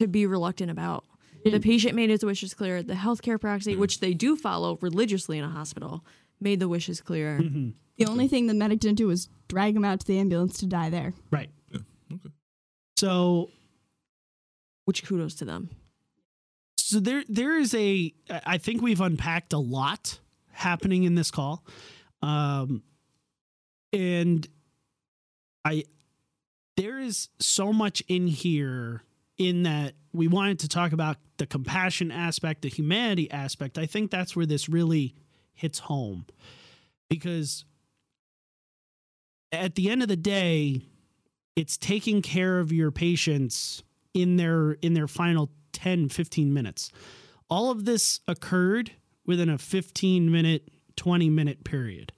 [0.00, 1.04] to be reluctant about.
[1.44, 2.84] The patient made his wishes clear.
[2.84, 6.04] The healthcare proxy, which they do follow religiously in a hospital,
[6.40, 7.40] made the wishes clear.
[7.42, 7.70] Mm-hmm.
[7.96, 10.66] The only thing the medic didn't do was drag him out to the ambulance to
[10.66, 11.14] die there.
[11.32, 11.50] right.
[11.70, 11.80] Yeah.
[12.12, 12.30] Okay.
[12.96, 13.50] So
[14.84, 15.70] Which kudos to them.
[16.92, 20.20] So there there is a I think we've unpacked a lot
[20.50, 21.64] happening in this call.
[22.20, 22.82] Um
[23.92, 24.46] and
[25.64, 25.84] I
[26.76, 29.04] there is so much in here
[29.38, 33.78] in that we wanted to talk about the compassion aspect, the humanity aspect.
[33.78, 35.14] I think that's where this really
[35.54, 36.26] hits home.
[37.08, 37.64] Because
[39.50, 40.82] at the end of the day,
[41.56, 43.82] it's taking care of your patients
[44.12, 46.90] in their in their final 10 15 minutes.
[47.48, 48.92] All of this occurred
[49.26, 52.12] within a 15 minute 20 minute period.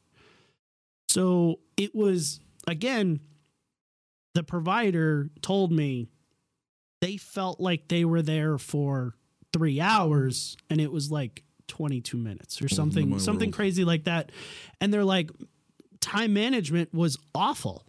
[1.09, 3.21] So it was again
[4.35, 6.09] the provider told me
[7.01, 9.15] they felt like they were there for
[9.53, 13.55] 3 hours and it was like 22 minutes or something something world.
[13.55, 14.33] crazy like that.
[14.81, 15.31] And they're like
[16.01, 17.87] time management was awful.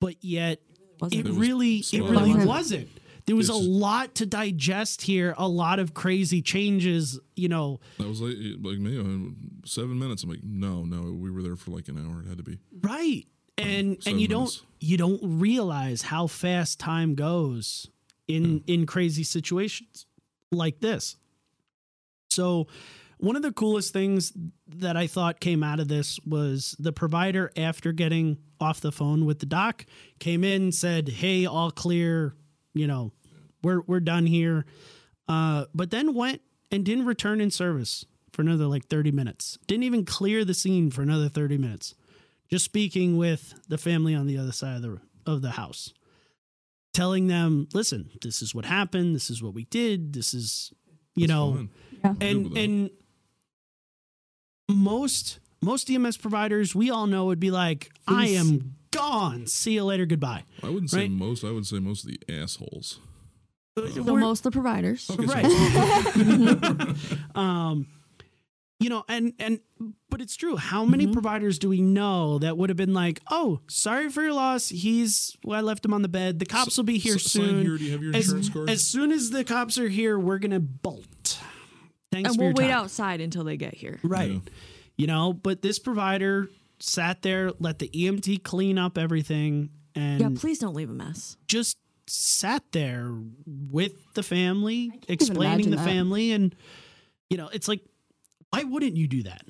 [0.00, 0.60] But yet
[1.00, 1.20] Wasn't.
[1.20, 2.88] it It was really it really wasn't
[3.26, 7.80] there was It's a lot to digest here a lot of crazy changes you know
[7.98, 9.34] That was like like me.
[9.64, 10.24] Seven minutes.
[10.24, 11.12] I'm like, no, no.
[11.12, 12.22] We were there for like an hour.
[12.22, 12.58] It had to be.
[12.82, 13.26] right
[13.58, 17.88] and seven and you don't you don't realize how fast time goes
[18.28, 20.06] in in crazy situations
[20.50, 21.16] like this.
[22.30, 22.66] So
[23.18, 24.32] one of the coolest things
[24.66, 29.26] that I thought came out of this was the provider after getting off the phone
[29.26, 29.86] with the doc
[30.18, 32.34] came in and said, "Hey, all clear,
[32.74, 33.12] you know,
[33.62, 34.64] we're we're done here."
[35.28, 39.58] Uh, but then went and didn't return in service for another like 30 minutes.
[39.66, 41.94] Didn't even clear the scene for another 30 minutes.
[42.50, 45.92] Just speaking with the family on the other side of the of the house.
[46.92, 49.14] Telling them, "Listen, this is what happened.
[49.14, 50.12] This is what we did.
[50.12, 50.72] This is,
[51.14, 51.68] you That's know.
[52.04, 52.14] Yeah.
[52.20, 52.90] And and
[54.68, 59.46] most most EMS providers we all know would be like, I am gone.
[59.48, 60.06] See you later.
[60.06, 60.44] Goodbye.
[60.62, 61.42] I wouldn't say most.
[61.44, 63.00] I would say most of the assholes.
[63.76, 65.10] So most of the providers.
[65.10, 66.96] Okay, so- Right.
[67.34, 67.86] um,
[68.80, 69.60] you know, and and
[70.10, 70.56] but it's true.
[70.56, 71.12] How many Mm-hmm.
[71.12, 74.68] providers do we know that would have been like, "Oh, sorry for your loss.
[74.70, 76.38] He's well, I left him on the bed.
[76.40, 77.62] The cops will be here S- soon.
[77.64, 77.78] here.
[77.78, 78.70] Do you have your as, insurance card?
[78.70, 81.38] as soon as the cops are here, we're gonna bolt.
[82.10, 82.84] Thanks and for we'll your wait time.
[82.84, 84.00] outside until they get here.
[84.02, 84.32] Right.
[84.32, 84.38] Yeah.
[84.98, 86.48] You know, but this provider
[86.82, 91.36] sat there, let the EMT clean up everything, and Yeah, please don't leave a mess.
[91.48, 91.78] just
[92.08, 93.14] sat there
[93.46, 95.84] with the family, explaining the that.
[95.86, 96.32] family.
[96.32, 96.54] And,
[97.30, 97.82] you know, it's like,
[98.50, 99.42] why wouldn't you do that?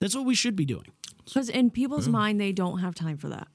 [0.00, 0.86] That's what we should be doing,
[1.24, 2.12] Because in people's Yeah.
[2.12, 3.48] mind, they don't have time for that,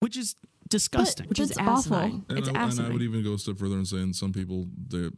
[0.00, 0.34] which is
[0.68, 1.26] disgusting.
[1.28, 1.96] which is awful.
[1.96, 4.68] And, It's I, and I would even go a step further and saying some people
[4.76, 5.10] there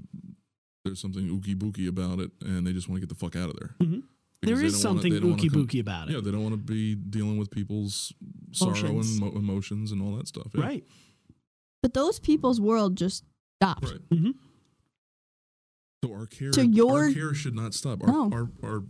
[0.85, 3.51] there's something ookie bookie about it, and they just want to get the fuck out
[3.51, 3.75] of there.
[3.81, 4.00] Mhm.
[4.41, 6.15] Because there they is don't wanna- something wanna ookie come- bookie about it.
[6.15, 8.13] Yeah, they don't want to be dealing with people's
[8.53, 10.49] sorrow and mo- emotions and all that stuff.
[10.55, 10.63] Yeah.
[10.63, 10.85] Right.
[11.83, 13.25] But those people's world just
[13.61, 13.85] stopped.
[13.85, 14.09] Right.
[14.11, 14.35] Mhm.
[16.03, 18.03] So our care, So your- our care should not stop.
[18.03, 18.31] Our, No.
[18.33, 18.85] our, our,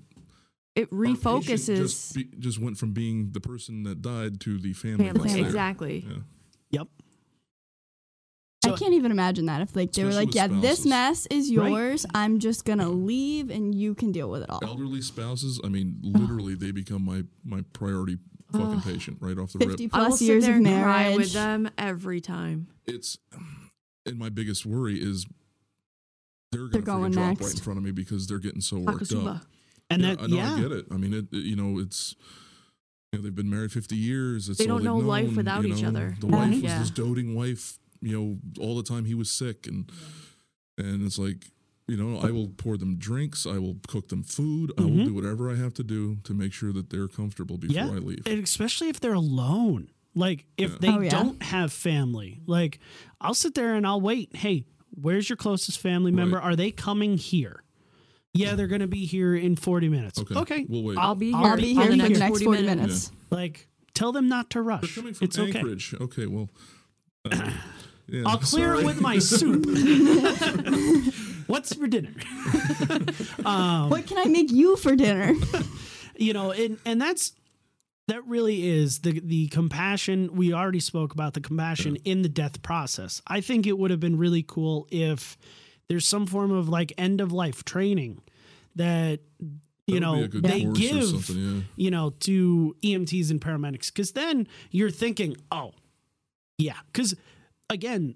[0.76, 4.72] it our refocuses Just, be, just went from being the person that died to the
[4.72, 5.06] family.
[5.06, 5.40] family.
[5.40, 6.06] Exactly.
[6.08, 6.18] Yeah.
[6.70, 6.88] Yep.
[8.64, 11.54] I can't even imagine that if like they were like, with yeah, this mess is
[11.54, 11.70] Right.
[11.70, 12.04] yours.
[12.14, 14.60] I'm just gonna leave and you can deal with it all.
[14.62, 18.18] Elderly spouses, I mean, literally, they become my my priority
[18.52, 19.78] fucking patient right off the 50 rip.
[19.78, 21.16] Fifty I will plus sit years there of and cry marriage.
[21.18, 22.66] with them every time.
[22.86, 23.16] It's
[24.04, 25.26] and my biggest worry is
[26.52, 27.42] they're They're going going to drop next.
[27.42, 29.36] right in front of me because they're getting so worked Takotsubo.
[29.36, 29.46] up.
[29.88, 30.54] And yeah, that, I know, yeah.
[30.54, 30.86] I get it.
[30.90, 32.14] I mean, it, it- you know, it's
[33.12, 34.48] you know they've been married fifty years.
[34.50, 36.14] It's They don't they've know life without you each other.
[36.20, 36.32] The Yeah.
[36.36, 36.78] wife was Yeah.
[36.80, 39.90] this doting wife, you know, all the time he was sick, and
[40.78, 41.46] and it's like.
[41.88, 43.46] You know, I will pour them drinks.
[43.46, 44.70] I will cook them food.
[44.78, 45.06] I will Mhm.
[45.06, 47.88] do whatever I have to do to make sure that they're comfortable before Yeah.
[47.90, 48.22] I leave.
[48.28, 49.90] And especially if they're alone.
[50.14, 50.76] Like if Yeah.
[50.80, 51.10] they Oh, yeah.
[51.10, 52.78] don't have family, like
[53.20, 54.36] I'll sit there and I'll wait.
[54.36, 56.36] Hey, where's your closest family member?
[56.36, 56.44] Right.
[56.44, 57.64] Are they coming here?
[58.34, 60.20] Yeah, they're going to be here in 40 minutes.
[60.20, 60.66] Okay, Okay.
[60.68, 60.96] we'll wait.
[60.96, 63.10] I'll be I'll here I'll be here be for the next 40 minutes.
[63.30, 64.82] Like tell them not to rush.
[64.82, 64.94] They're rush.
[64.94, 65.58] coming from It's okay.
[65.58, 65.92] Anchorage.
[66.00, 66.50] Okay, well,
[67.32, 67.50] uh,
[68.10, 68.80] yeah, I'll clear sorry.
[68.80, 69.66] it with my soup.
[71.46, 72.10] What's for dinner?
[73.44, 75.34] um, What can I make you for dinner?
[76.20, 77.32] you know and and that's
[78.06, 82.62] that really is the the compassion we already spoke about the compassion in the death
[82.62, 85.36] process i think it would have been really cool if
[85.88, 88.20] there's some form of like end of life training
[88.76, 89.20] that
[89.86, 91.60] you That know be a good they give yeah.
[91.74, 95.72] you know to EMTs and paramedics because then you're thinking oh
[96.58, 97.16] yeah because
[97.70, 98.14] again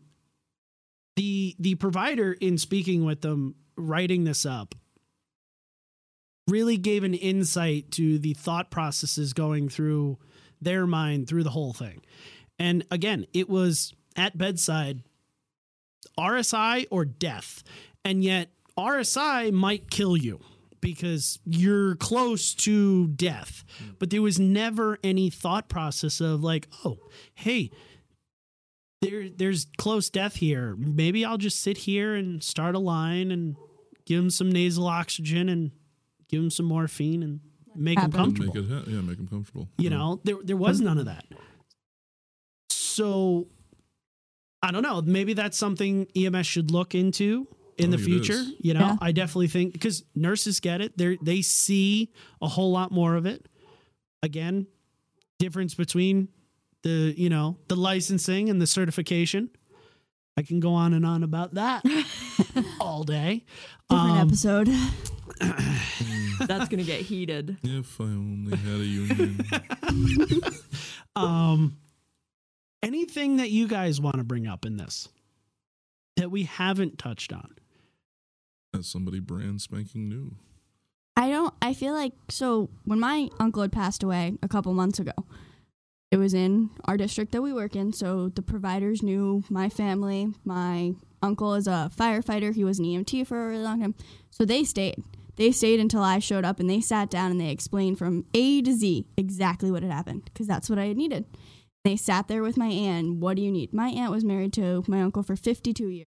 [1.16, 4.74] the the provider in speaking with them writing this up
[6.48, 10.18] really gave an insight to the thought processes going through
[10.60, 12.02] their mind through the whole thing.
[12.58, 15.02] And again it was at bedside
[16.18, 17.62] RSI or death.
[18.04, 20.40] And yet RSI might kill you
[20.80, 23.64] because you're close to death.
[23.78, 23.90] Hmm.
[23.98, 26.98] But there was never any thought process of like, oh,
[27.34, 27.70] hey,
[29.10, 30.74] there there's close death here.
[30.76, 33.56] Maybe I'll just sit here and start a line and
[34.06, 35.70] give him some nasal oxygen and
[36.28, 37.40] give him some morphine and
[37.74, 38.54] make him comfortable.
[38.54, 39.68] Make it, ha- yeah, make them comfortable.
[39.78, 39.96] You Yeah.
[39.96, 41.24] know, there there was none of that.
[42.70, 43.48] So
[44.62, 45.02] I don't know.
[45.02, 47.46] Maybe that's something EMS should look into
[47.76, 48.42] in the future.
[48.60, 48.96] You know, Yeah.
[49.00, 50.96] I definitely think because nurses get it.
[50.96, 53.46] They they see a whole lot more of it.
[54.22, 54.66] Again,
[55.38, 56.28] difference between
[56.84, 59.50] the you know the licensing and the certification.
[60.36, 61.84] I can go on and on about that
[62.80, 63.44] all day.
[63.90, 64.68] Different Um, episode.
[66.46, 67.56] That's gonna get heated.
[67.62, 69.40] If I only had a union.
[71.16, 71.76] Um,
[72.82, 75.08] anything that you guys want to bring up in this
[76.16, 77.54] that we haven't touched on?
[78.76, 80.34] As somebody brand spanking new.
[81.16, 81.54] I don't.
[81.62, 85.12] I feel like so when my uncle had passed away a couple months ago,
[86.14, 90.32] it was in our district that we work in, so the providers knew my family.
[90.44, 92.54] My uncle is a firefighter.
[92.54, 93.96] He was an EMT for a really long time.
[94.30, 95.02] So they stayed.
[95.34, 98.62] They stayed until I showed up and they sat down and they explained from A
[98.62, 101.24] to Z exactly what had happened because that's what I needed.
[101.82, 103.16] They sat there with my aunt.
[103.16, 103.72] What do you need?
[103.72, 106.06] My aunt was married to my uncle for 52 years.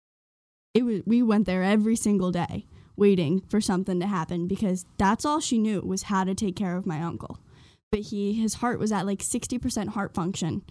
[0.73, 5.25] It was we went there every single day waiting for something to happen because that's
[5.25, 7.37] all she knew was how to take care of my uncle.
[7.91, 10.63] But he his heart was at like 60% heart function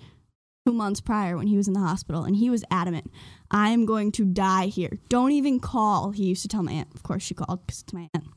[0.66, 3.10] 2 months prior when he was in the hospital and he was adamant,
[3.50, 4.98] I am going to die here.
[5.08, 6.10] Don't even call.
[6.10, 6.94] He used to tell my aunt.
[6.94, 8.28] Of course she called cuz it's my aunt.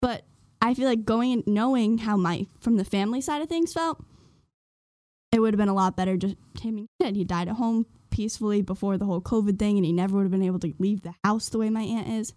[0.00, 0.24] But
[0.62, 4.02] I feel like going and knowing how my from the family side of things felt,
[5.32, 7.16] it would have been a lot better just him did.
[7.16, 10.32] He died at home peacefully before the whole COVID thing, and he never would have
[10.32, 12.34] been able to leave the house the way my aunt is.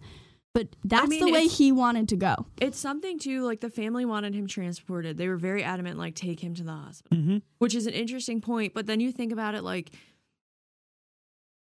[0.54, 2.46] But that's mean, the way he wanted to go.
[2.60, 5.18] It's something too, like the family wanted him transported.
[5.18, 7.36] They were very adamant, like, take him to the hospital, Mm-hmm.
[7.58, 8.72] which is an interesting point.
[8.72, 9.90] But then you think about it, like,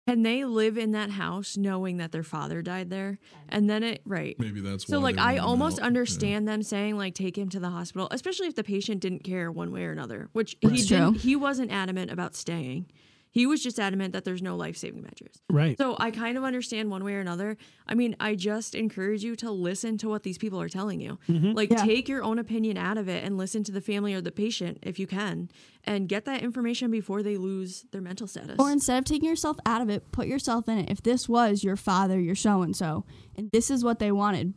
[0.08, 3.18] can they live in that house knowing that their father died there?
[3.50, 4.34] And then it, right.
[4.40, 5.82] Maybe that's So, why like, I almost out.
[5.82, 5.86] Yeah.
[5.86, 9.52] understand them saying, like, take him to the hospital, especially if the patient didn't care
[9.52, 10.96] one way or another, which That's he true.
[10.96, 11.14] didn't.
[11.16, 12.86] He wasn't adamant about staying.
[13.32, 15.40] He was just adamant that there's no life saving measures.
[15.48, 15.78] Right.
[15.78, 17.56] So I kind of understand one way or another.
[17.86, 21.16] I mean, I just encourage you to listen to what these people are telling you.
[21.28, 21.52] Mm-hmm.
[21.52, 21.84] Like, Yeah.
[21.84, 24.78] take your own opinion out of it and listen to the family or the patient
[24.82, 25.48] if you can,
[25.84, 28.56] and get that information before they lose their mental status.
[28.58, 30.90] Or instead of taking yourself out of it, put yourself in it.
[30.90, 33.04] If this was your father, your so and so,
[33.36, 34.54] and this is what they wanted,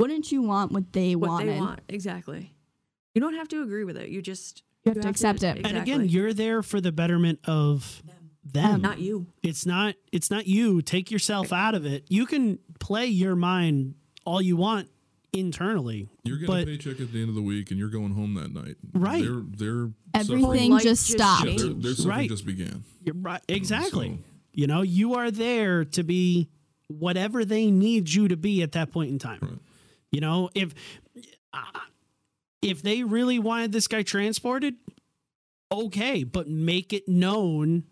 [0.00, 1.48] wouldn't you want what they what wanted?
[1.54, 2.54] they want exactly.
[3.14, 4.08] You don't have to agree with it.
[4.08, 5.66] You just You have to accept it.
[5.66, 8.02] And again, you're there for the betterment of
[8.44, 8.80] them.
[8.80, 9.26] not you.
[9.42, 10.80] It's not it's not you.
[10.82, 12.04] Take yourself out of it.
[12.08, 14.88] You can play your mind all you want
[15.32, 16.08] internally.
[16.24, 18.34] You're getting but a paycheck at the end of the week, and you're going home
[18.34, 18.76] that night.
[18.94, 19.22] Right.
[19.22, 19.42] They're
[19.74, 21.44] they're Everything just just stopped.
[21.44, 21.82] Yeah, their, changed.
[21.84, 22.28] their suffering Right.
[22.30, 22.84] just began.
[23.04, 24.08] you're right exactly.
[24.16, 24.24] So-
[24.54, 26.48] You know, you are there to be
[26.88, 29.38] whatever they need you to be at that point in time.
[29.42, 29.58] Right.
[30.10, 30.74] You know, if
[31.52, 31.58] uh,
[32.62, 34.74] if they really wanted this guy transported,
[35.70, 37.84] okay, but make it known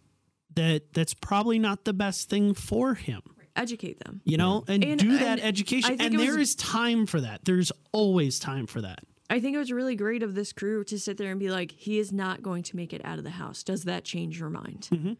[0.54, 3.22] that that's probably not the best thing for him.
[3.54, 4.20] Educate them.
[4.24, 5.92] You know, and, And- do that and education.
[6.00, 7.44] And it there was- is time for that.
[7.44, 9.00] There's always time for that.
[9.28, 11.72] I think it was really great of this crew to sit there and be like,
[11.72, 13.64] he is not going to make it out of the house.
[13.64, 14.88] Does that change your mind?
[14.92, 15.12] Mm-hmm.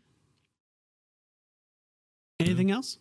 [2.39, 2.99] Anything else?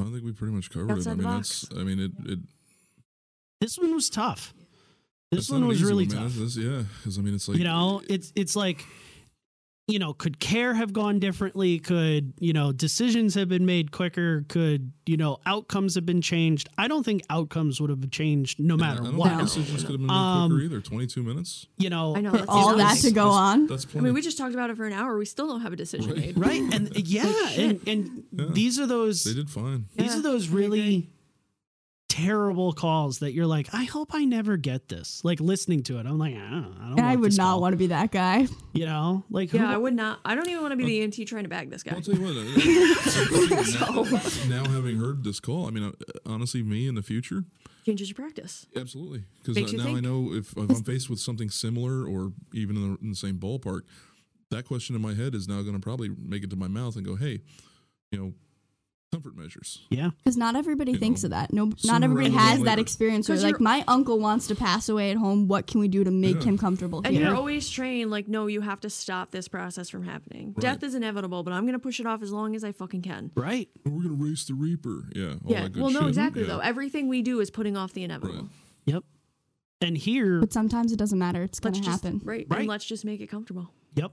[0.00, 1.06] I think we pretty much covered it.
[1.06, 1.66] I mean, box.
[1.68, 1.80] that's.
[1.80, 2.12] I mean, it.
[2.24, 2.38] it
[3.60, 4.54] This one was tough.
[5.32, 6.24] This one was easy really one, man.
[6.24, 6.34] tough.
[6.36, 8.84] This- yeah, because I mean, it's like you know it's it's like
[9.88, 14.44] you know could care have gone differently could you know decisions have been made quicker
[14.48, 18.74] could you know outcomes have been changed i don't think outcomes would have changed no
[18.74, 20.80] I matter don't what think decisions could have been made Um, quicker either.
[20.80, 21.66] Twenty-two minutes.
[21.78, 22.30] you know I know.
[22.30, 23.66] That's all that to go on.
[23.66, 25.18] That's I mean, we just talked about it for an hour.
[25.18, 26.26] We still don't have a decision Right.
[26.26, 26.38] made.
[26.38, 28.44] right and yeah and and Yeah.
[28.50, 29.86] these are those they did fine.
[29.96, 31.10] these Yeah, are those I really
[32.12, 36.04] terrible calls that you're like i hope i never get this like listening to it
[36.06, 37.60] i'm like i don't, I don't I would this not call.
[37.62, 38.46] want to be that guy.
[38.74, 40.20] you know like Yeah, who- I would not.
[40.24, 41.94] I don't even want to be the EMT trying to bag this guy.
[41.94, 42.36] I'll tell you what.
[43.96, 45.92] uh, now, now having heard this call, I mean, uh,
[46.26, 47.44] honestly, me in the future,
[47.86, 48.66] Changes your practice.
[48.76, 52.06] absolutely, because Makes uh, you now I know if, if I'm faced with something similar
[52.06, 53.82] or even in the, in the same ballpark,
[54.50, 56.94] that question in my head is now going to probably make it to my mouth
[56.96, 57.40] and go, "Hey,
[58.10, 58.34] you know,
[59.12, 61.52] comfort measures." yeah Because not everybody You thinks know, of that.
[61.52, 63.28] No, not everybody rather than has that experience.
[63.28, 65.46] Where 'Cause like my uncle wants to pass away at home.
[65.48, 66.44] What can we do to make Yeah.
[66.44, 67.26] him comfortable And here?
[67.26, 70.54] you're always trained, like, no, you have to stop this process from happening.
[70.58, 73.02] Death is inevitable, but I'm going to push it off as long as I fucking
[73.02, 73.30] can.
[73.36, 75.10] right We're going to race the Reaper.
[75.14, 75.34] Yeah.
[75.44, 75.62] All yeah.
[75.64, 76.08] that good Well, no, shit.
[76.08, 76.48] exactly, Yeah.
[76.48, 76.58] though.
[76.60, 78.42] Everything we do is putting off the inevitable.
[78.42, 78.50] Right.
[78.86, 79.04] yep
[79.80, 81.42] and here but sometimes it doesn't matter.
[81.42, 82.20] It's gonna just, happen.
[82.24, 82.60] right, Right.
[82.60, 83.70] And let's just make it comfortable.
[83.96, 84.12] Yep.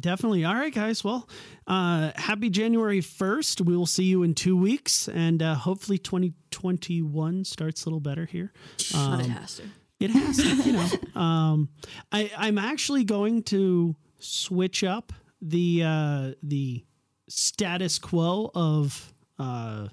[0.00, 0.44] Definitely.
[0.44, 1.02] All right, guys.
[1.04, 1.28] Well,
[1.66, 3.60] uh, happy January 1st.
[3.62, 8.24] We will see you in two weeks, and uh, hopefully 2021 starts a little better
[8.26, 8.52] here.
[8.92, 9.62] but it Um, has to.
[10.00, 10.88] it has to, you know.
[11.20, 11.70] Um,
[12.12, 16.84] I, I'm actually going to switch up the uh, the
[17.28, 19.88] status quo of uh,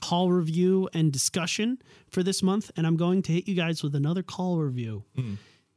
[0.00, 1.78] call review and discussion
[2.08, 5.02] for this month, and I'm going to hit you guys with another call review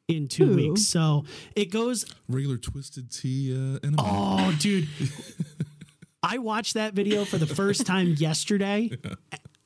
[0.07, 0.55] in two Ooh.
[0.55, 0.81] weeks.
[0.83, 1.25] So
[1.55, 4.01] it goes Regular twisted tea uh, enema.
[4.03, 4.87] Oh, dude.
[6.23, 8.89] I watched that video for the first time yesterday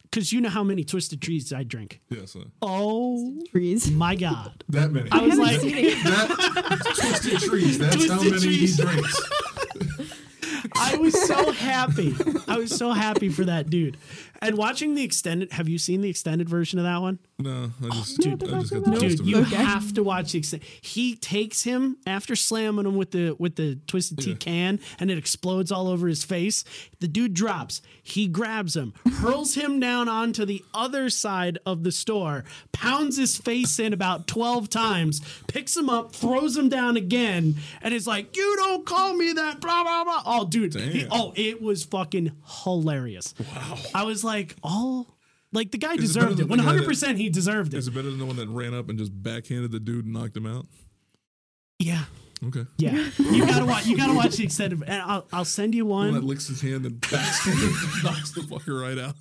[0.03, 2.01] because you know how many twisted trees I drink.
[2.09, 2.35] Yes.
[2.35, 3.89] Uh, Oh Trees.
[3.89, 4.63] my God.
[4.67, 5.09] That many.
[5.09, 7.77] I was like, that twisted trees.
[7.77, 8.75] That's how many trees.
[8.77, 9.21] he drinks.
[10.79, 12.15] I I was so happy.
[12.47, 13.97] I was so happy for that dude.
[14.41, 17.19] And watching the extended, have you seen the extended version of that one?
[17.37, 19.47] No, I just, I just got the gist Dude, of you it.
[19.47, 20.67] have to watch the extended.
[20.81, 25.17] He takes him after slamming him with the with the twisted tea can, and it
[25.17, 26.63] explodes all over his face.
[26.99, 27.81] The dude drops.
[28.01, 33.37] He grabs him, hurls him down onto the other side of the store, pounds his
[33.37, 38.35] face in about twelve times, picks him up, throws him down again, and is like,
[38.35, 40.23] "You don't call me that." Blah blah blah.
[40.25, 40.68] Oh, dude.
[40.75, 42.31] He- oh, it was fucking
[42.63, 43.33] hilarious.
[43.39, 43.77] Wow.
[43.93, 45.15] I was like, all.
[45.51, 46.47] Like the guy Is deserved it.
[46.47, 47.77] One hundred percent, he deserved it.
[47.77, 50.13] Is it better than the one that ran up and just backhanded the dude and
[50.13, 50.67] knocked him out?
[51.79, 52.03] Yeah.
[52.45, 52.65] Okay.
[52.77, 53.85] Yeah, you gotta watch.
[53.85, 54.81] You gotta watch the extended.
[54.83, 58.31] And I'll, I'll send you The one that licks his hand and backs and knocks
[58.31, 59.15] the fucker right out.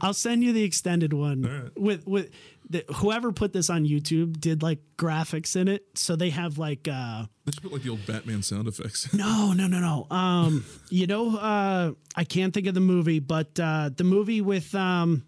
[0.00, 1.78] I'll send you the extended one All right.
[1.78, 2.30] with with
[2.68, 6.88] the, whoever put this on YouTube did like graphics in it, so they have like
[6.88, 9.12] uh They should put like the old Batman sound effects.
[9.14, 13.58] no no no no um you know uh I can't think of the movie, but
[13.60, 15.22] uh the movie with um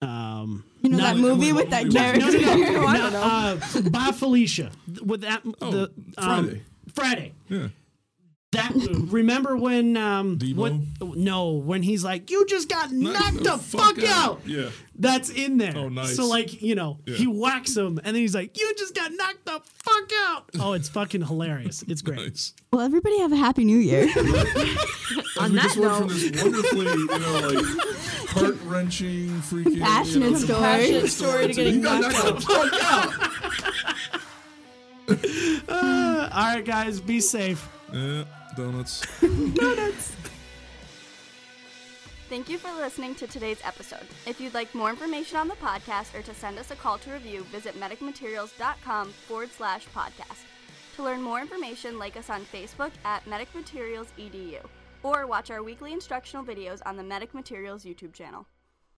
[0.00, 2.40] um You know not- that movie with that No, no, character?
[2.40, 4.70] no, no, no, no, uh, Bob Felicia
[5.04, 5.82] with that Oh, the
[6.18, 6.62] um, Friday.
[6.94, 7.32] Friday.
[7.48, 7.68] Yeah.
[8.52, 8.72] That
[9.10, 10.54] remember when um Debo?
[11.00, 14.30] what no when he's like you just got knocked the the fuck, fuck out.
[14.32, 14.40] out.
[14.46, 14.68] Yeah.
[14.98, 15.72] That's in there.
[15.74, 16.14] Oh, nice.
[16.16, 17.14] So like you know Yeah.
[17.16, 20.50] he whacks him and then he's like you just got knocked the fuck out.
[20.60, 21.82] Oh, it's fucking hilarious.
[21.88, 22.18] It's great.
[22.18, 22.52] Nice.
[22.72, 24.02] Well, everybody have a happy new year.
[25.40, 27.66] On we that just went from note, this wonderfully, you know, like
[28.28, 30.60] heart wrenching, freaking, Passionate you know, story.
[30.60, 32.24] passionate story to getting You got knocked out.
[32.24, 33.98] knocked the fuck out.
[35.68, 37.68] Uh, all right, guys, be safe.
[37.92, 38.24] Yeah,
[38.56, 39.02] donuts.
[39.54, 40.16] Donuts.
[42.28, 44.06] Thank you for listening to today's episode.
[44.26, 47.12] If you'd like more information on the podcast or to send us a call to
[47.12, 50.44] review, visit medicmaterials.com forward slash podcast.
[50.96, 54.60] To learn more information, like us on Facebook at Medic Materials EDU
[55.02, 58.46] or watch our weekly instructional videos on the Medic Materials YouTube channel.